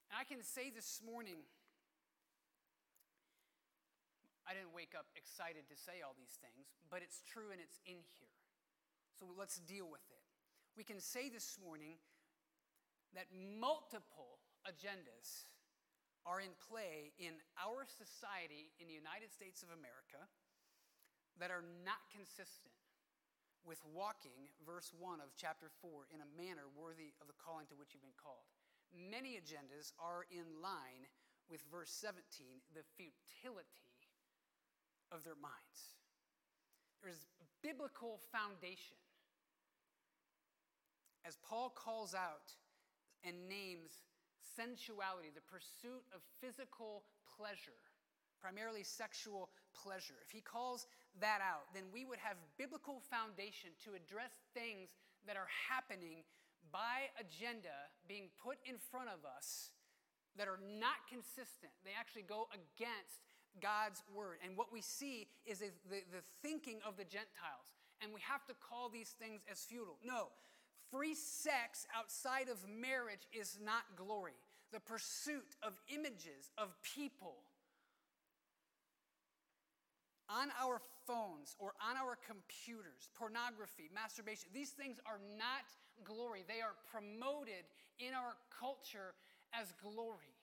And 0.09 0.17
I 0.19 0.25
can 0.25 0.43
say 0.43 0.73
this 0.75 1.01
morning, 1.05 1.37
I 4.45 4.53
didn't 4.53 4.77
wake 4.77 4.93
up 4.93 5.09
excited 5.17 5.65
to 5.73 5.77
say 5.77 6.05
all 6.05 6.13
these 6.13 6.37
things, 6.41 6.69
but 6.93 7.01
it's 7.01 7.25
true 7.25 7.49
and 7.49 7.61
it's 7.61 7.81
in 7.89 8.05
here. 8.21 8.37
So 9.17 9.25
let's 9.33 9.57
deal 9.65 9.89
with 9.89 10.05
it. 10.13 10.21
We 10.77 10.85
can 10.85 11.01
say 11.01 11.33
this 11.33 11.57
morning 11.57 11.97
that 13.15 13.31
multiple 13.33 14.43
agendas 14.67 15.49
are 16.27 16.41
in 16.41 16.53
play 16.61 17.13
in 17.21 17.37
our 17.61 17.87
society 17.87 18.73
in 18.81 18.89
the 18.89 18.97
United 18.97 19.31
States 19.31 19.63
of 19.63 19.71
America 19.71 20.21
that 21.39 21.53
are 21.53 21.65
not 21.85 22.01
consistent 22.11 22.75
with 23.65 23.81
walking, 23.97 24.53
verse 24.61 24.93
1 24.93 25.25
of 25.25 25.33
chapter 25.41 25.73
4, 25.81 26.13
in 26.13 26.21
a 26.21 26.33
manner 26.37 26.69
worthy 26.77 27.17
of 27.21 27.29
the 27.29 27.39
calling 27.41 27.65
to 27.73 27.77
which 27.81 27.97
you've 27.97 28.05
been 28.05 28.21
called. 28.21 28.45
Many 28.93 29.41
agendas 29.41 29.97
are 29.97 30.29
in 30.29 30.45
line 30.61 31.09
with 31.49 31.65
verse 31.73 31.93
17, 31.93 32.61
the 32.77 32.85
futility 32.97 33.94
of 35.13 35.25
their 35.25 35.39
minds. 35.41 35.97
There's 37.03 37.27
biblical 37.63 38.21
foundation. 38.33 38.97
As 41.25 41.37
Paul 41.41 41.73
calls 41.73 42.15
out 42.15 42.53
and 43.25 43.49
names 43.49 44.05
sensuality, 44.57 45.33
the 45.33 45.45
pursuit 45.49 46.05
of 46.13 46.21
physical 46.41 47.05
pleasure, 47.25 47.81
primarily 48.41 48.85
sexual 48.85 49.49
pleasure. 49.73 50.21
If 50.25 50.31
he 50.31 50.41
calls 50.41 50.87
that 51.21 51.41
out, 51.41 51.73
then 51.73 51.89
we 51.93 52.05
would 52.05 52.21
have 52.21 52.37
biblical 52.59 53.01
foundation 53.09 53.73
to 53.89 53.97
address 53.97 54.33
things 54.53 54.93
that 55.27 55.37
are 55.37 55.49
happening 55.49 56.25
by 56.69 57.09
agenda 57.17 57.89
being 58.09 58.29
put 58.37 58.61
in 58.69 58.77
front 58.77 59.09
of 59.09 59.25
us 59.25 59.73
that 60.37 60.49
are 60.49 60.61
not 60.61 61.07
consistent. 61.09 61.73
They 61.85 61.95
actually 61.97 62.27
go 62.27 62.51
against 62.53 63.25
God's 63.61 64.03
word. 64.15 64.39
And 64.45 64.57
what 64.57 64.73
we 64.73 64.81
see 64.81 65.27
is 65.47 65.59
the, 65.61 65.73
the 65.89 66.23
thinking 66.43 66.79
of 66.87 66.97
the 66.97 67.05
Gentiles. 67.05 67.73
And 68.03 68.13
we 68.13 68.21
have 68.21 68.45
to 68.47 68.55
call 68.55 68.89
these 68.89 69.15
things 69.19 69.43
as 69.51 69.61
futile. 69.61 69.99
No, 70.05 70.29
free 70.91 71.15
sex 71.15 71.87
outside 71.97 72.49
of 72.49 72.59
marriage 72.69 73.27
is 73.33 73.59
not 73.65 73.83
glory. 73.97 74.35
The 74.73 74.81
pursuit 74.81 75.57
of 75.63 75.79
images, 75.89 76.51
of 76.59 76.75
people, 76.83 77.37
on 80.29 80.49
our 80.61 80.81
phones 81.07 81.55
or 81.59 81.75
on 81.79 81.97
our 81.97 82.17
computers, 82.27 83.09
pornography, 83.15 83.91
masturbation, 83.95 84.49
these 84.53 84.71
things 84.71 84.99
are 85.07 85.21
not 85.39 85.69
glory. 86.03 86.43
They 86.49 86.61
are 86.61 86.75
promoted 86.91 87.69
in 88.01 88.15
our 88.15 88.35
culture 88.51 89.15
as 89.53 89.73
glory. 89.79 90.34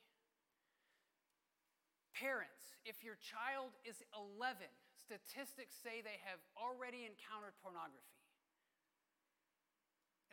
Parents, 2.14 2.76
if 2.86 3.04
your 3.04 3.16
child 3.20 3.72
is 3.88 4.04
11, 4.38 4.68
statistics 4.96 5.76
say 5.80 6.04
they 6.04 6.20
have 6.28 6.40
already 6.60 7.08
encountered 7.08 7.56
pornography. 7.64 8.20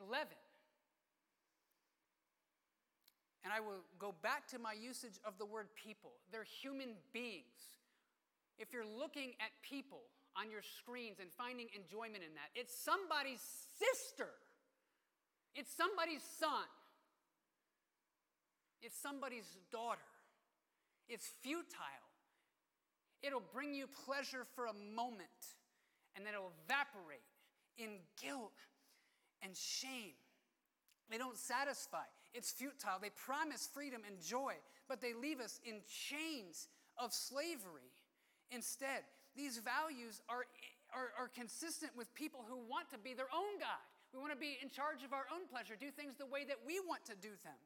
11. 0.03 0.27
And 3.45 3.53
I 3.53 3.61
will 3.61 3.87
go 3.99 4.15
back 4.23 4.47
to 4.51 4.59
my 4.59 4.75
usage 4.75 5.19
of 5.25 5.39
the 5.39 5.47
word 5.47 5.69
people. 5.75 6.13
They're 6.31 6.45
human 6.45 6.99
beings 7.13 7.79
if 8.59 8.75
you're 8.75 8.87
looking 8.87 9.39
at 9.39 9.55
people 9.63 10.03
on 10.35 10.51
your 10.51 10.63
screens 10.63 11.23
and 11.23 11.31
finding 11.33 11.71
enjoyment 11.75 12.27
in 12.27 12.35
that, 12.35 12.51
it's 12.55 12.75
somebody's 12.75 13.43
sister, 13.79 14.31
it's 15.55 15.71
somebody's 15.75 16.27
son, 16.39 16.67
it's 18.83 18.99
somebody's 18.99 19.47
daughter. 19.71 20.03
It's 21.09 21.27
futile. 21.43 22.07
It'll 23.23 23.43
bring 23.53 23.75
you 23.75 23.87
pleasure 24.07 24.47
for 24.55 24.67
a 24.67 24.75
moment, 24.95 25.57
and 26.15 26.25
then 26.25 26.35
it'll 26.35 26.53
evaporate 26.65 27.25
in 27.77 27.99
guilt 28.21 28.53
and 29.43 29.57
shame. 29.57 30.15
They 31.11 31.19
don't 31.19 31.39
satisfy. 31.39 32.05
It's 32.35 32.53
futile. 32.53 32.99
They 33.01 33.11
promise 33.11 33.69
freedom 33.73 34.03
and 34.07 34.21
joy, 34.21 34.55
but 34.89 35.01
they 35.01 35.15
leave 35.15 35.41
us 35.41 35.61
in 35.65 35.81
chains 35.89 36.69
of 36.99 37.13
slavery. 37.13 37.91
Instead, 38.51 39.03
these 39.35 39.59
values 39.59 40.21
are, 40.29 40.45
are, 40.95 41.11
are 41.19 41.29
consistent 41.29 41.93
with 41.97 42.13
people 42.15 42.45
who 42.47 42.57
want 42.69 42.91
to 42.91 42.99
be 42.99 43.15
their 43.15 43.31
own 43.35 43.59
God. 43.59 43.83
We 44.13 44.21
want 44.21 44.33
to 44.33 44.41
be 44.41 44.59
in 44.63 44.71
charge 44.71 45.05
of 45.05 45.13
our 45.13 45.29
own 45.33 45.47
pleasure, 45.49 45.77
do 45.79 45.91
things 45.91 46.17
the 46.17 46.27
way 46.27 46.45
that 46.45 46.57
we 46.67 46.81
want 46.81 47.05
to 47.07 47.17
do 47.17 47.37
them, 47.45 47.61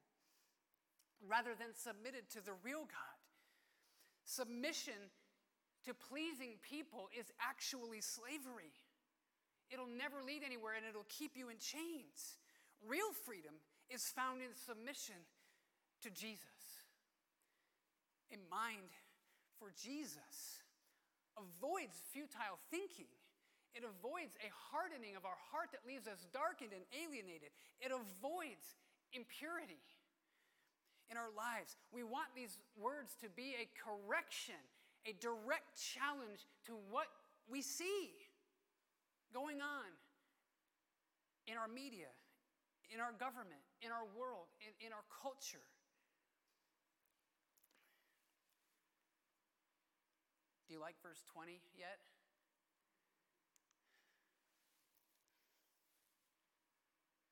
rather 1.26 1.54
than 1.54 1.74
submitted 1.74 2.30
to 2.34 2.44
the 2.44 2.54
real 2.62 2.82
God. 2.86 3.11
Submission 4.24 5.10
to 5.84 5.94
pleasing 5.94 6.58
people 6.62 7.08
is 7.18 7.26
actually 7.42 8.00
slavery. 8.00 8.70
It'll 9.70 9.90
never 9.90 10.22
lead 10.22 10.42
anywhere 10.44 10.74
and 10.76 10.86
it'll 10.86 11.08
keep 11.08 11.34
you 11.34 11.48
in 11.48 11.58
chains. 11.58 12.38
Real 12.86 13.10
freedom 13.26 13.54
is 13.90 14.06
found 14.14 14.42
in 14.42 14.54
submission 14.54 15.18
to 16.02 16.10
Jesus. 16.10 16.82
A 18.30 18.38
mind 18.48 18.94
for 19.58 19.72
Jesus 19.74 20.62
avoids 21.38 21.98
futile 22.12 22.60
thinking. 22.70 23.10
It 23.72 23.84
avoids 23.88 24.36
a 24.44 24.52
hardening 24.70 25.16
of 25.16 25.24
our 25.24 25.40
heart 25.50 25.72
that 25.72 25.88
leaves 25.88 26.04
us 26.04 26.28
darkened 26.28 26.76
and 26.76 26.84
alienated. 26.92 27.56
It 27.80 27.88
avoids 27.88 28.76
impurity 29.16 29.80
in 31.12 31.20
our 31.20 31.28
lives. 31.36 31.76
We 31.92 32.00
want 32.00 32.32
these 32.32 32.56
words 32.72 33.12
to 33.20 33.28
be 33.28 33.52
a 33.60 33.68
correction, 33.76 34.56
a 35.04 35.12
direct 35.20 35.76
challenge 35.76 36.48
to 36.64 36.72
what 36.88 37.12
we 37.44 37.60
see 37.60 38.16
going 39.36 39.60
on 39.60 39.92
in 41.44 41.60
our 41.60 41.68
media, 41.68 42.08
in 42.88 42.96
our 42.96 43.12
government, 43.12 43.60
in 43.84 43.92
our 43.92 44.08
world, 44.16 44.48
in, 44.64 44.72
in 44.88 44.92
our 44.96 45.04
culture. 45.20 45.68
Do 50.64 50.72
you 50.72 50.80
like 50.80 50.96
verse 51.04 51.20
20 51.28 51.60
yet? 51.76 52.00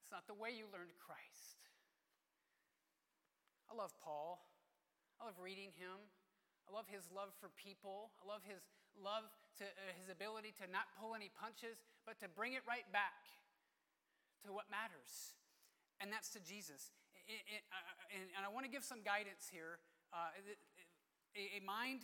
It's 0.04 0.12
not 0.12 0.28
the 0.28 0.36
way 0.36 0.52
you 0.52 0.68
learned 0.68 0.92
Christ. 1.00 1.59
I 3.70 3.78
love 3.78 3.94
Paul. 4.02 4.42
I 5.22 5.30
love 5.30 5.38
reading 5.38 5.70
him. 5.78 6.10
I 6.66 6.74
love 6.74 6.90
his 6.90 7.06
love 7.14 7.30
for 7.38 7.54
people. 7.54 8.10
I 8.18 8.26
love 8.26 8.42
his 8.42 8.66
love 8.98 9.30
to 9.62 9.64
uh, 9.64 9.94
his 9.94 10.10
ability 10.10 10.50
to 10.58 10.66
not 10.66 10.90
pull 10.98 11.14
any 11.14 11.30
punches, 11.30 11.78
but 12.02 12.18
to 12.18 12.26
bring 12.26 12.58
it 12.58 12.66
right 12.66 12.86
back 12.90 13.30
to 14.42 14.50
what 14.50 14.66
matters. 14.66 15.38
And 16.02 16.10
that's 16.10 16.34
to 16.34 16.40
Jesus. 16.42 16.90
It, 17.30 17.46
it, 17.46 17.62
uh, 17.70 18.18
and, 18.18 18.26
and, 18.34 18.42
I 18.42 18.50
want 18.50 18.66
to 18.66 18.72
give 18.72 18.82
some 18.82 19.06
guidance 19.06 19.46
here. 19.46 19.78
Uh, 20.10 20.34
a, 21.38 21.60
a, 21.60 21.62
mind 21.62 22.02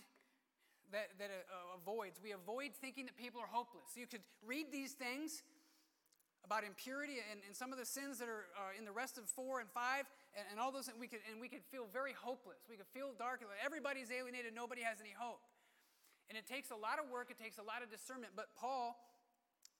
that, 0.94 1.10
that 1.18 1.34
uh, 1.50 1.74
avoids, 1.74 2.22
we 2.22 2.30
avoid 2.30 2.70
thinking 2.78 3.10
that 3.10 3.18
people 3.18 3.42
are 3.42 3.50
hopeless. 3.50 3.98
You 3.98 4.06
could 4.06 4.22
read 4.46 4.70
these 4.70 4.94
things 4.94 5.42
about 6.46 6.62
impurity 6.62 7.18
and, 7.26 7.42
and 7.42 7.56
some 7.56 7.74
of 7.74 7.78
the 7.78 7.88
sins 7.88 8.22
that 8.22 8.30
are 8.30 8.46
uh, 8.54 8.78
in 8.78 8.86
the 8.86 8.94
rest 8.94 9.18
of 9.18 9.26
four 9.26 9.58
and 9.58 9.66
five, 9.74 10.06
and, 10.36 10.44
and 10.52 10.56
all 10.60 10.68
those, 10.68 10.92
and 10.92 11.00
we, 11.00 11.08
could, 11.08 11.24
and 11.32 11.40
we 11.40 11.48
could 11.48 11.64
feel 11.72 11.88
very 11.88 12.12
hopeless. 12.12 12.68
We 12.68 12.76
could 12.76 12.90
feel 12.92 13.16
dark. 13.16 13.40
Everybody's 13.64 14.12
alienated, 14.12 14.52
nobody 14.52 14.84
has 14.84 15.00
any 15.00 15.16
hope. 15.16 15.40
And 16.28 16.36
it 16.36 16.44
takes 16.44 16.68
a 16.68 16.78
lot 16.78 17.00
of 17.00 17.08
work, 17.08 17.32
it 17.32 17.40
takes 17.40 17.56
a 17.56 17.64
lot 17.64 17.80
of 17.80 17.88
discernment. 17.88 18.36
But 18.36 18.52
Paul, 18.52 18.98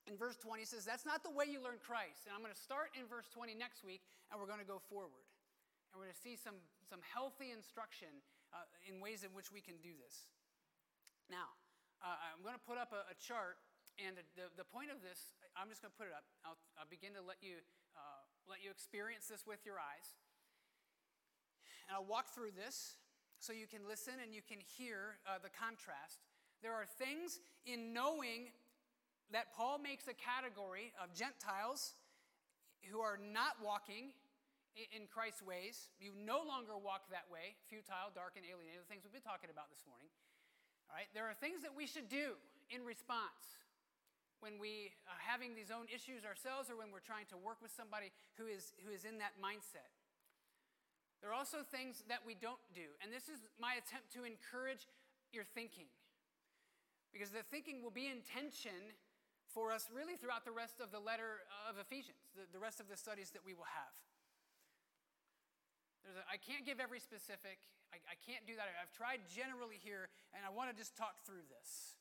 in 0.09 0.17
verse 0.17 0.41
20, 0.41 0.65
says, 0.65 0.89
That's 0.89 1.05
not 1.05 1.21
the 1.21 1.31
way 1.31 1.45
you 1.45 1.61
learn 1.61 1.77
Christ. 1.83 2.25
And 2.25 2.33
I'm 2.33 2.41
going 2.41 2.55
to 2.55 2.59
start 2.59 2.95
in 2.97 3.05
verse 3.05 3.29
20 3.35 3.53
next 3.53 3.85
week, 3.85 4.01
and 4.33 4.41
we're 4.41 4.49
going 4.49 4.63
to 4.63 4.67
go 4.67 4.81
forward. 4.89 5.27
And 5.93 6.01
we're 6.01 6.09
going 6.09 6.17
to 6.17 6.25
see 6.25 6.39
some, 6.39 6.57
some 6.87 7.03
healthy 7.03 7.53
instruction 7.53 8.11
uh, 8.55 8.65
in 8.87 9.03
ways 9.03 9.27
in 9.27 9.35
which 9.37 9.51
we 9.51 9.61
can 9.61 9.77
do 9.83 9.93
this. 9.99 10.31
Now, 11.27 11.53
uh, 11.99 12.15
I'm 12.15 12.41
going 12.47 12.55
to 12.55 12.63
put 12.63 12.79
up 12.79 12.95
a, 12.95 13.03
a 13.11 13.17
chart, 13.19 13.59
and 13.99 14.15
the, 14.39 14.47
the, 14.55 14.67
point 14.69 14.95
of 14.95 15.03
this, 15.03 15.35
I'm 15.59 15.67
just 15.67 15.83
going 15.83 15.91
to 15.91 15.99
put 15.99 16.07
it 16.07 16.15
up. 16.15 16.23
I'll, 16.47 16.61
I'll 16.79 16.87
begin 16.87 17.17
to 17.19 17.25
let 17.25 17.43
you, 17.43 17.59
uh, 17.99 18.23
let 18.47 18.63
you 18.63 18.71
experience 18.71 19.27
this 19.27 19.43
with 19.43 19.67
your 19.67 19.83
eyes. 19.83 20.15
And 21.87 21.95
I'll 21.95 22.09
walk 22.09 22.35
through 22.35 22.53
this 22.59 22.99
so 23.39 23.53
you 23.53 23.67
can 23.67 23.87
listen 23.87 24.19
and 24.23 24.35
you 24.35 24.43
can 24.43 24.59
hear 24.59 25.23
uh, 25.23 25.39
the 25.39 25.51
contrast. 25.55 26.27
There 26.63 26.75
are 26.75 26.87
things 26.87 27.39
in 27.63 27.95
knowing 27.95 28.51
that 29.31 29.55
Paul 29.55 29.79
makes 29.79 30.07
a 30.11 30.15
category 30.15 30.95
of 30.99 31.15
Gentiles 31.15 31.95
who 32.91 33.03
are 33.03 33.19
not 33.19 33.59
walking 33.59 34.15
in 34.77 35.09
Christ's 35.09 35.43
ways. 35.43 35.91
You 35.99 36.13
no 36.15 36.45
longer 36.45 36.77
walk 36.77 37.09
that 37.11 37.27
way, 37.33 37.57
futile, 37.67 38.13
dark, 38.13 38.37
and 38.37 38.45
alienated, 38.45 38.85
the 38.85 38.91
things 38.91 39.03
we've 39.03 39.15
been 39.15 39.25
talking 39.25 39.51
about 39.51 39.73
this 39.73 39.83
morning. 39.89 40.07
All 40.87 40.95
right, 40.95 41.11
there 41.17 41.27
are 41.27 41.35
things 41.35 41.65
that 41.67 41.75
we 41.75 41.89
should 41.89 42.07
do 42.07 42.39
in 42.71 42.85
response 42.87 43.57
when 44.39 44.61
we 44.61 44.93
are 45.09 45.19
having 45.19 45.57
these 45.57 45.73
own 45.73 45.89
issues 45.89 46.29
ourselves 46.29 46.69
or 46.69 46.77
when 46.77 46.93
we're 46.93 47.03
trying 47.03 47.25
to 47.33 47.41
work 47.41 47.59
with 47.65 47.73
somebody 47.73 48.13
who 48.37 48.47
is, 48.47 48.77
who 48.85 48.93
is 48.93 49.09
in 49.09 49.17
that 49.19 49.35
mindset. 49.41 49.96
There 51.27 51.35
are 51.35 51.43
also 51.43 51.67
things 51.67 52.07
that 52.07 52.23
we 52.23 52.39
don't 52.39 52.63
do. 52.71 52.87
And 53.03 53.11
this 53.11 53.27
is 53.27 53.51
my 53.59 53.75
attempt 53.75 54.15
to 54.15 54.23
encourage 54.23 54.87
your 55.35 55.43
thinking. 55.43 55.91
Because 57.11 57.35
the 57.35 57.43
thinking 57.43 57.83
will 57.83 57.91
be 57.91 58.07
in 58.07 58.23
tension 58.23 58.95
for 59.51 59.75
us 59.75 59.91
really 59.91 60.15
throughout 60.15 60.47
the 60.47 60.55
rest 60.55 60.79
of 60.79 60.95
the 60.95 61.03
letter 61.03 61.43
of 61.67 61.83
Ephesians, 61.83 62.23
the, 62.39 62.47
the 62.55 62.63
rest 62.63 62.79
of 62.79 62.87
the 62.87 62.95
studies 62.95 63.35
that 63.35 63.43
we 63.43 63.59
will 63.59 63.67
have. 63.67 63.95
I 66.31 66.39
can't 66.39 66.63
give 66.63 66.79
every 66.79 67.03
specific, 67.03 67.59
I, 67.91 67.99
I 68.07 68.15
can't 68.23 68.47
do 68.47 68.55
that. 68.55 68.71
I've 68.79 68.95
tried 68.95 69.27
generally 69.27 69.83
here, 69.83 70.07
and 70.31 70.47
I 70.47 70.55
want 70.55 70.71
to 70.71 70.79
just 70.79 70.95
talk 70.95 71.27
through 71.27 71.43
this. 71.51 71.99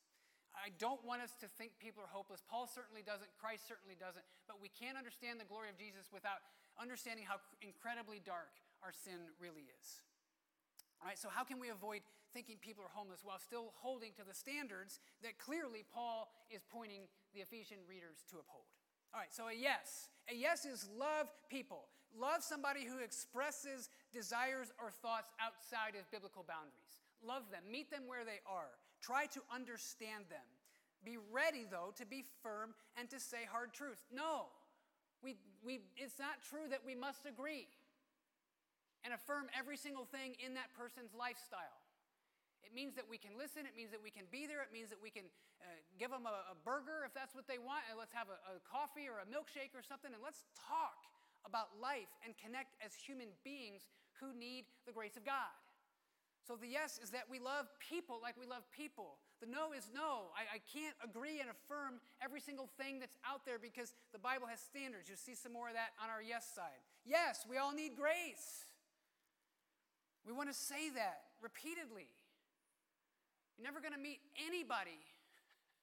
I 0.54 0.70
don't 0.78 1.02
want 1.02 1.26
us 1.26 1.34
to 1.42 1.50
think 1.58 1.74
people 1.82 1.98
are 1.98 2.14
hopeless. 2.14 2.46
Paul 2.46 2.70
certainly 2.70 3.02
doesn't. 3.02 3.26
Christ 3.42 3.66
certainly 3.66 3.98
doesn't. 3.98 4.22
But 4.46 4.62
we 4.62 4.70
can't 4.70 4.94
understand 4.94 5.42
the 5.42 5.50
glory 5.50 5.66
of 5.66 5.74
Jesus 5.74 6.14
without 6.14 6.46
understanding 6.78 7.26
how 7.26 7.42
incredibly 7.58 8.22
dark 8.22 8.54
our 8.86 8.94
sin 8.94 9.18
really 9.42 9.66
is. 9.82 10.06
All 11.02 11.10
right, 11.10 11.18
so 11.18 11.26
how 11.26 11.42
can 11.42 11.58
we 11.58 11.74
avoid 11.74 12.06
thinking 12.30 12.54
people 12.62 12.86
are 12.86 12.94
homeless 12.94 13.26
while 13.26 13.42
still 13.42 13.74
holding 13.74 14.14
to 14.14 14.22
the 14.22 14.32
standards 14.32 15.02
that 15.26 15.42
clearly 15.42 15.82
Paul 15.90 16.30
is 16.54 16.62
pointing 16.70 17.10
the 17.34 17.42
Ephesian 17.42 17.82
readers 17.90 18.22
to 18.30 18.38
uphold? 18.38 18.70
All 19.10 19.18
right, 19.18 19.34
so 19.34 19.50
a 19.50 19.52
yes. 19.52 20.14
A 20.30 20.34
yes 20.38 20.64
is 20.64 20.86
love 20.94 21.26
people. 21.50 21.90
Love 22.14 22.46
somebody 22.46 22.86
who 22.86 23.02
expresses 23.02 23.90
desires 24.14 24.70
or 24.78 24.94
thoughts 24.94 25.34
outside 25.42 25.98
of 25.98 26.06
biblical 26.14 26.46
boundaries. 26.46 27.02
Love 27.26 27.50
them. 27.50 27.66
Meet 27.66 27.90
them 27.90 28.06
where 28.06 28.24
they 28.24 28.38
are. 28.46 28.78
Try 29.02 29.26
to 29.34 29.42
understand 29.50 30.30
them. 30.30 30.46
Be 31.04 31.18
ready, 31.30 31.66
though, 31.68 31.92
to 31.98 32.06
be 32.06 32.24
firm 32.42 32.72
and 32.96 33.10
to 33.10 33.18
say 33.18 33.44
hard 33.50 33.74
truths. 33.74 34.06
No, 34.14 34.46
we, 35.22 35.36
we, 35.64 35.80
it's 35.96 36.18
not 36.18 36.38
true 36.48 36.70
that 36.70 36.80
we 36.86 36.94
must 36.94 37.26
agree 37.26 37.66
and 39.06 39.14
affirm 39.14 39.46
every 39.54 39.78
single 39.78 40.02
thing 40.02 40.34
in 40.42 40.58
that 40.58 40.74
person's 40.74 41.14
lifestyle. 41.14 41.78
It 42.66 42.74
means 42.74 42.98
that 42.98 43.06
we 43.06 43.14
can 43.14 43.38
listen. 43.38 43.62
It 43.62 43.78
means 43.78 43.94
that 43.94 44.02
we 44.02 44.10
can 44.10 44.26
be 44.34 44.50
there. 44.50 44.66
It 44.66 44.74
means 44.74 44.90
that 44.90 44.98
we 44.98 45.14
can 45.14 45.30
uh, 45.62 45.70
give 45.94 46.10
them 46.10 46.26
a, 46.26 46.50
a, 46.50 46.56
burger 46.66 47.06
if 47.06 47.14
that's 47.14 47.30
what 47.30 47.46
they 47.46 47.62
want, 47.62 47.86
and 47.86 47.94
let's 47.94 48.10
have 48.10 48.26
a, 48.26 48.58
a 48.58 48.58
coffee 48.66 49.06
or 49.06 49.22
a 49.22 49.26
milkshake 49.30 49.70
or 49.78 49.86
something, 49.86 50.10
and 50.10 50.18
let's 50.18 50.42
talk 50.58 51.06
about 51.46 51.70
life 51.78 52.10
and 52.26 52.34
connect 52.34 52.74
as 52.82 52.90
human 52.98 53.30
beings 53.46 53.86
who 54.18 54.34
need 54.34 54.66
the 54.82 54.90
grace 54.90 55.14
of 55.14 55.22
God. 55.22 55.54
So 56.42 56.54
the 56.54 56.66
yes 56.66 56.98
is 57.02 57.10
that 57.10 57.26
we 57.30 57.38
love 57.38 57.66
people 57.78 58.18
like 58.22 58.34
we 58.38 58.46
love 58.46 58.62
people. 58.70 59.18
The 59.42 59.50
no 59.50 59.74
is 59.74 59.90
no. 59.90 60.30
I, 60.34 60.58
I, 60.58 60.60
can't 60.70 60.94
agree 61.02 61.42
and 61.42 61.50
affirm 61.50 61.98
every 62.22 62.38
single 62.38 62.70
thing 62.78 63.02
that's 63.02 63.18
out 63.26 63.42
there 63.44 63.58
because 63.58 63.94
the 64.14 64.22
Bible 64.22 64.46
has 64.46 64.62
standards. 64.62 65.10
You'll 65.10 65.18
see 65.18 65.34
some 65.34 65.52
more 65.52 65.68
of 65.68 65.74
that 65.74 65.94
on 65.98 66.08
our 66.08 66.22
yes 66.22 66.46
side. 66.54 66.78
Yes, 67.04 67.44
we 67.50 67.58
all 67.58 67.74
need 67.74 67.98
grace. 67.98 68.66
We 70.26 70.34
want 70.34 70.50
to 70.50 70.58
say 70.58 70.90
that 70.98 71.30
repeatedly. 71.38 72.10
You're 73.54 73.64
never 73.64 73.78
going 73.78 73.94
to 73.94 74.02
meet 74.02 74.18
anybody 74.34 74.98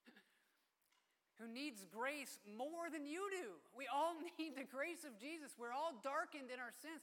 who 1.40 1.48
needs 1.48 1.82
grace 1.88 2.36
more 2.44 2.92
than 2.92 3.08
you 3.08 3.24
do. 3.32 3.56
We 3.72 3.88
all 3.88 4.14
need 4.38 4.54
the 4.54 4.68
grace 4.68 5.02
of 5.02 5.16
Jesus. 5.16 5.56
We're 5.56 5.72
all 5.72 5.96
darkened 6.04 6.52
in 6.52 6.60
our 6.60 6.70
sins. 6.70 7.00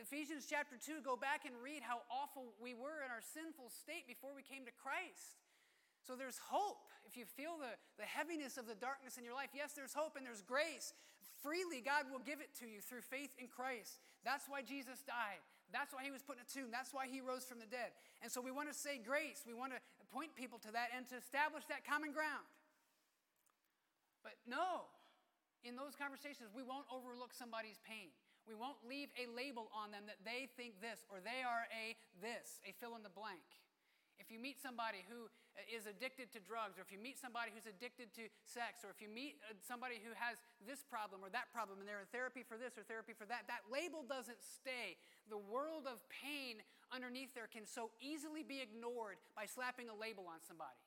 Ephesians 0.00 0.48
chapter 0.48 0.80
2, 0.80 1.04
go 1.04 1.12
back 1.12 1.44
and 1.44 1.52
read 1.60 1.84
how 1.84 2.00
awful 2.08 2.56
we 2.56 2.72
were 2.72 3.04
in 3.04 3.12
our 3.12 3.20
sinful 3.20 3.68
state 3.68 4.08
before 4.08 4.32
we 4.32 4.40
came 4.40 4.64
to 4.64 4.72
Christ. 4.72 5.40
So 6.00 6.16
there's 6.16 6.40
hope. 6.40 6.88
If 7.04 7.20
you 7.20 7.28
feel 7.28 7.60
the, 7.60 7.76
the 8.00 8.08
heaviness 8.08 8.56
of 8.56 8.64
the 8.64 8.76
darkness 8.76 9.20
in 9.20 9.28
your 9.28 9.36
life, 9.36 9.52
yes, 9.52 9.76
there's 9.76 9.92
hope 9.92 10.16
and 10.16 10.24
there's 10.24 10.40
grace. 10.40 10.96
Freely, 11.44 11.84
God 11.84 12.08
will 12.08 12.24
give 12.24 12.40
it 12.40 12.56
to 12.60 12.66
you 12.68 12.80
through 12.80 13.04
faith 13.04 13.36
in 13.36 13.44
Christ. 13.48 14.00
That's 14.24 14.48
why 14.48 14.64
Jesus 14.64 15.04
died. 15.04 15.44
That's 15.72 15.92
why 15.92 16.04
he 16.04 16.10
was 16.10 16.24
put 16.24 16.40
in 16.40 16.44
a 16.44 16.48
tomb. 16.48 16.72
That's 16.72 16.92
why 16.96 17.08
he 17.08 17.20
rose 17.20 17.44
from 17.44 17.60
the 17.60 17.68
dead. 17.68 17.92
And 18.24 18.32
so 18.32 18.40
we 18.40 18.50
want 18.50 18.72
to 18.72 18.76
say 18.76 18.96
grace. 18.96 19.44
We 19.44 19.52
want 19.52 19.76
to 19.76 19.80
point 20.08 20.32
people 20.32 20.56
to 20.64 20.72
that 20.72 20.90
and 20.96 21.04
to 21.12 21.16
establish 21.20 21.68
that 21.68 21.84
common 21.84 22.12
ground. 22.16 22.48
But 24.24 24.40
no, 24.48 24.88
in 25.64 25.76
those 25.76 25.92
conversations, 25.92 26.50
we 26.56 26.64
won't 26.64 26.88
overlook 26.88 27.36
somebody's 27.36 27.78
pain. 27.84 28.10
We 28.48 28.56
won't 28.56 28.80
leave 28.88 29.12
a 29.20 29.28
label 29.28 29.68
on 29.76 29.92
them 29.92 30.08
that 30.08 30.24
they 30.24 30.48
think 30.56 30.80
this 30.80 31.04
or 31.12 31.20
they 31.20 31.44
are 31.44 31.68
a 31.68 31.92
this, 32.24 32.64
a 32.64 32.72
fill 32.80 32.96
in 32.96 33.04
the 33.04 33.12
blank. 33.12 33.44
If 34.16 34.32
you 34.32 34.40
meet 34.40 34.56
somebody 34.56 35.04
who 35.04 35.28
is 35.66 35.90
addicted 35.90 36.30
to 36.34 36.38
drugs, 36.38 36.78
or 36.78 36.86
if 36.86 36.94
you 36.94 37.00
meet 37.02 37.18
somebody 37.18 37.50
who's 37.50 37.66
addicted 37.66 38.14
to 38.14 38.30
sex, 38.46 38.86
or 38.86 38.94
if 38.94 39.02
you 39.02 39.10
meet 39.10 39.42
uh, 39.50 39.58
somebody 39.58 39.98
who 39.98 40.14
has 40.14 40.38
this 40.62 40.86
problem 40.86 41.18
or 41.24 41.30
that 41.34 41.50
problem 41.50 41.82
and 41.82 41.86
they're 41.86 42.02
in 42.02 42.10
therapy 42.14 42.46
for 42.46 42.54
this 42.54 42.78
or 42.78 42.86
therapy 42.86 43.10
for 43.10 43.26
that, 43.26 43.50
that 43.50 43.66
label 43.66 44.06
doesn't 44.06 44.38
stay. 44.38 44.94
The 45.26 45.40
world 45.40 45.90
of 45.90 45.98
pain 46.06 46.62
underneath 46.94 47.34
there 47.34 47.50
can 47.50 47.66
so 47.66 47.90
easily 47.98 48.46
be 48.46 48.62
ignored 48.62 49.18
by 49.34 49.50
slapping 49.50 49.90
a 49.90 49.96
label 49.96 50.30
on 50.30 50.38
somebody. 50.46 50.78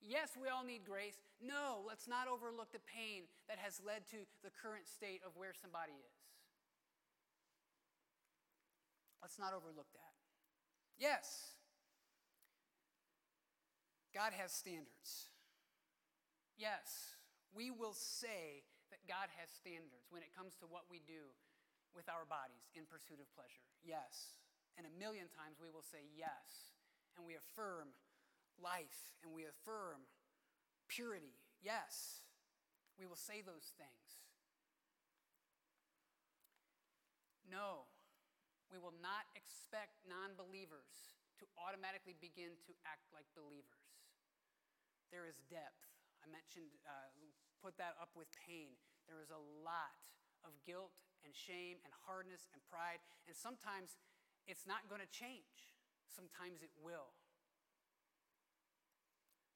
Yes, 0.00 0.36
we 0.36 0.48
all 0.48 0.64
need 0.64 0.84
grace. 0.84 1.20
No, 1.40 1.84
let's 1.84 2.08
not 2.08 2.28
overlook 2.28 2.72
the 2.72 2.84
pain 2.84 3.24
that 3.48 3.56
has 3.58 3.80
led 3.80 4.04
to 4.12 4.24
the 4.44 4.52
current 4.52 4.88
state 4.88 5.24
of 5.24 5.32
where 5.36 5.56
somebody 5.56 5.96
is. 5.96 6.16
Let's 9.20 9.40
not 9.40 9.56
overlook 9.56 9.88
that. 9.96 10.14
Yes, 11.00 11.55
God 14.16 14.32
has 14.32 14.48
standards. 14.48 15.28
Yes, 16.56 17.20
we 17.52 17.68
will 17.68 17.92
say 17.92 18.64
that 18.88 19.04
God 19.04 19.28
has 19.36 19.52
standards 19.52 20.08
when 20.08 20.24
it 20.24 20.32
comes 20.32 20.56
to 20.64 20.66
what 20.72 20.88
we 20.88 21.04
do 21.04 21.36
with 21.92 22.08
our 22.08 22.24
bodies 22.24 22.72
in 22.72 22.88
pursuit 22.88 23.20
of 23.20 23.28
pleasure. 23.36 23.68
Yes. 23.84 24.40
And 24.80 24.88
a 24.88 24.92
million 24.96 25.28
times 25.28 25.60
we 25.60 25.68
will 25.68 25.84
say 25.84 26.08
yes. 26.16 26.72
And 27.20 27.28
we 27.28 27.36
affirm 27.36 27.92
life 28.56 29.12
and 29.20 29.36
we 29.36 29.44
affirm 29.44 30.08
purity. 30.88 31.36
Yes. 31.60 32.24
We 32.96 33.04
will 33.04 33.20
say 33.20 33.44
those 33.44 33.76
things. 33.76 34.24
No, 37.44 37.84
we 38.72 38.80
will 38.80 38.96
not 39.04 39.28
expect 39.36 40.00
non 40.08 40.32
believers 40.40 41.20
to 41.36 41.44
automatically 41.60 42.16
begin 42.16 42.56
to 42.64 42.72
act 42.88 43.12
like 43.12 43.28
believers. 43.36 43.86
There 45.16 45.24
is 45.24 45.40
depth. 45.48 45.80
I 46.20 46.28
mentioned, 46.28 46.76
uh, 46.84 47.08
put 47.64 47.80
that 47.80 47.96
up 47.96 48.12
with 48.12 48.28
pain. 48.36 48.76
There 49.08 49.24
is 49.24 49.32
a 49.32 49.40
lot 49.64 50.04
of 50.44 50.52
guilt 50.68 50.92
and 51.24 51.32
shame 51.32 51.80
and 51.88 51.92
hardness 52.04 52.52
and 52.52 52.60
pride. 52.68 53.00
And 53.24 53.32
sometimes 53.32 53.96
it's 54.44 54.68
not 54.68 54.84
going 54.92 55.00
to 55.00 55.08
change, 55.08 55.72
sometimes 56.04 56.60
it 56.60 56.68
will. 56.76 57.16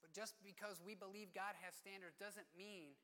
But 0.00 0.16
just 0.16 0.40
because 0.40 0.80
we 0.80 0.96
believe 0.96 1.36
God 1.36 1.52
has 1.60 1.76
standards 1.76 2.16
doesn't 2.16 2.48
mean 2.56 2.96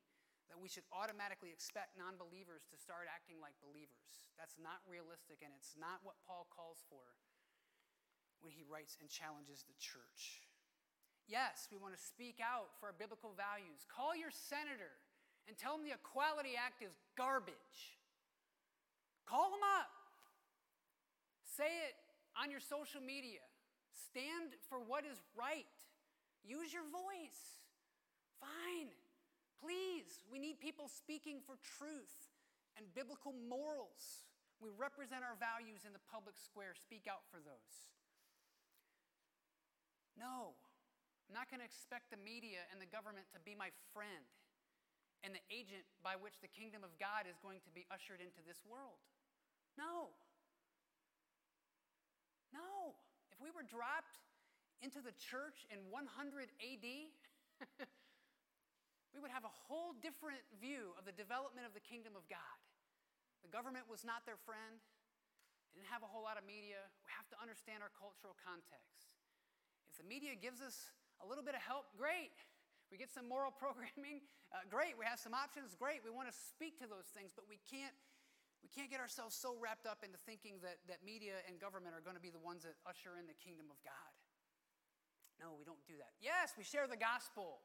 that 0.49 0.57
we 0.57 0.73
should 0.73 0.89
automatically 0.97 1.53
expect 1.53 1.93
non 2.01 2.17
believers 2.17 2.65
to 2.73 2.81
start 2.81 3.05
acting 3.05 3.37
like 3.37 3.53
believers. 3.61 4.33
That's 4.41 4.57
not 4.57 4.81
realistic, 4.89 5.45
and 5.45 5.53
it's 5.53 5.77
not 5.77 6.01
what 6.09 6.17
Paul 6.25 6.49
calls 6.49 6.81
for 6.89 7.21
when 8.41 8.57
he 8.57 8.65
writes 8.65 8.97
and 8.97 9.13
challenges 9.13 9.61
the 9.69 9.77
church. 9.77 10.46
Yes, 11.27 11.67
we 11.75 11.79
want 11.79 11.91
to 11.91 12.01
speak 12.01 12.39
out 12.39 12.71
for 12.79 12.95
our 12.95 12.97
biblical 12.97 13.35
values. 13.35 13.83
Call 13.91 14.15
your 14.15 14.31
senator 14.31 14.95
and 15.51 15.59
tell 15.59 15.75
him 15.75 15.83
the 15.83 15.95
Equality 15.95 16.55
Act 16.55 16.83
is 16.83 16.95
garbage. 17.19 17.99
Call 19.27 19.51
him 19.51 19.65
up. 19.83 19.91
Say 21.43 21.91
it 21.91 21.99
on 22.39 22.51
your 22.51 22.63
social 22.63 23.03
media. 23.03 23.43
Stand 23.91 24.55
for 24.71 24.79
what 24.79 25.03
is 25.03 25.19
right. 25.35 25.67
Use 26.47 26.71
your 26.71 26.87
voice. 26.87 27.59
Fine. 28.39 28.95
Please, 29.59 30.23
we 30.31 30.39
need 30.39 30.63
people 30.63 30.87
speaking 30.87 31.43
for 31.43 31.59
truth 31.81 32.31
and 32.79 32.87
biblical 32.95 33.35
morals. 33.35 34.23
We 34.63 34.71
represent 34.79 35.27
our 35.27 35.35
values 35.43 35.83
in 35.83 35.91
the 35.91 36.05
public 36.07 36.39
square. 36.39 36.79
Speak 36.79 37.11
out 37.11 37.27
for 37.33 37.43
those. 37.43 37.77
No, 40.15 40.57
I'm 41.27 41.35
not 41.35 41.51
going 41.51 41.59
to 41.59 41.67
expect 41.67 42.15
the 42.15 42.21
media 42.23 42.63
and 42.71 42.79
the 42.79 42.87
government 42.87 43.27
to 43.35 43.41
be 43.43 43.59
my 43.59 43.75
friend 43.91 44.27
and 45.27 45.35
the 45.35 45.43
agent 45.51 45.83
by 46.07 46.15
which 46.15 46.39
the 46.39 46.47
kingdom 46.47 46.87
of 46.87 46.95
God 47.03 47.27
is 47.27 47.35
going 47.43 47.59
to 47.67 47.71
be 47.75 47.83
ushered 47.91 48.23
into 48.23 48.39
this 48.47 48.63
world. 48.63 49.03
No. 49.75 50.15
No. 52.55 52.95
If 53.35 53.43
we 53.43 53.51
were 53.51 53.67
dropped 53.67 54.23
into 54.79 55.03
the 55.03 55.13
church 55.19 55.67
in 55.67 55.83
100 55.91 56.07
AD, 56.63 56.87
we 59.13 59.19
would 59.19 59.35
have 59.35 59.43
a 59.43 59.51
whole 59.67 59.99
different 59.99 60.47
view 60.63 60.95
of 60.95 61.09
the 61.09 61.17
development 61.17 61.67
of 61.67 61.75
the 61.75 61.83
kingdom 61.83 62.15
of 62.15 62.23
God. 62.31 62.59
The 63.43 63.51
government 63.51 63.91
was 63.91 64.07
not 64.07 64.23
their 64.29 64.39
friend, 64.39 64.79
they 65.77 65.85
didn't 65.85 65.93
have 65.93 66.01
a 66.01 66.09
whole 66.09 66.25
lot 66.25 66.41
of 66.41 66.45
media. 66.49 66.81
We 67.05 67.13
have 67.13 67.29
to 67.29 67.37
understand 67.37 67.85
our 67.85 67.93
cultural 67.93 68.33
context. 68.41 69.13
If 69.93 70.01
the 70.01 70.09
media 70.09 70.33
gives 70.33 70.65
us 70.65 70.89
a 71.23 71.27
little 71.27 71.45
bit 71.45 71.55
of 71.55 71.63
help, 71.63 71.89
great. 71.97 72.35
We 72.91 72.97
get 72.97 73.11
some 73.11 73.27
moral 73.29 73.53
programming, 73.63 74.25
uh, 74.53 74.67
great. 74.69 74.95
We 74.99 75.05
have 75.09 75.19
some 75.19 75.35
options, 75.35 75.75
great. 75.75 76.05
We 76.05 76.13
want 76.13 76.29
to 76.29 76.37
speak 76.37 76.79
to 76.81 76.87
those 76.87 77.09
things, 77.13 77.33
but 77.35 77.45
we 77.49 77.61
can't. 77.69 77.95
We 78.65 78.73
can't 78.75 78.91
get 78.91 78.99
ourselves 78.99 79.39
so 79.39 79.55
wrapped 79.63 79.87
up 79.87 80.03
into 80.03 80.19
thinking 80.27 80.59
that, 80.67 80.83
that 80.91 81.07
media 81.07 81.39
and 81.47 81.55
government 81.55 81.95
are 81.95 82.03
going 82.03 82.19
to 82.19 82.25
be 82.25 82.35
the 82.35 82.43
ones 82.43 82.67
that 82.67 82.75
usher 82.83 83.15
in 83.15 83.31
the 83.31 83.37
kingdom 83.39 83.71
of 83.71 83.79
God. 83.87 84.11
No, 85.39 85.55
we 85.55 85.63
don't 85.63 85.79
do 85.87 85.95
that. 86.03 86.19
Yes, 86.19 86.59
we 86.59 86.67
share 86.67 86.91
the 86.91 86.99
gospel. 86.99 87.63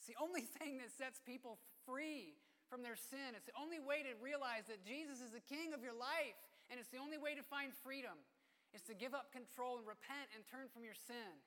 It's 0.00 0.10
the 0.10 0.18
only 0.18 0.42
thing 0.58 0.82
that 0.82 0.90
sets 0.90 1.22
people 1.22 1.62
free 1.86 2.34
from 2.66 2.82
their 2.82 2.98
sin. 2.98 3.38
It's 3.38 3.46
the 3.46 3.54
only 3.54 3.78
way 3.78 4.02
to 4.02 4.18
realize 4.18 4.66
that 4.66 4.82
Jesus 4.82 5.22
is 5.22 5.30
the 5.30 5.44
king 5.44 5.70
of 5.70 5.84
your 5.84 5.94
life. 5.94 6.34
And 6.66 6.82
it's 6.82 6.90
the 6.90 6.98
only 6.98 7.18
way 7.18 7.38
to 7.38 7.44
find 7.46 7.70
freedom 7.70 8.18
is 8.74 8.82
to 8.90 8.94
give 8.98 9.14
up 9.14 9.30
control 9.30 9.78
and 9.78 9.86
repent 9.86 10.26
and 10.34 10.42
turn 10.42 10.66
from 10.74 10.82
your 10.82 10.96
sin. 10.96 11.38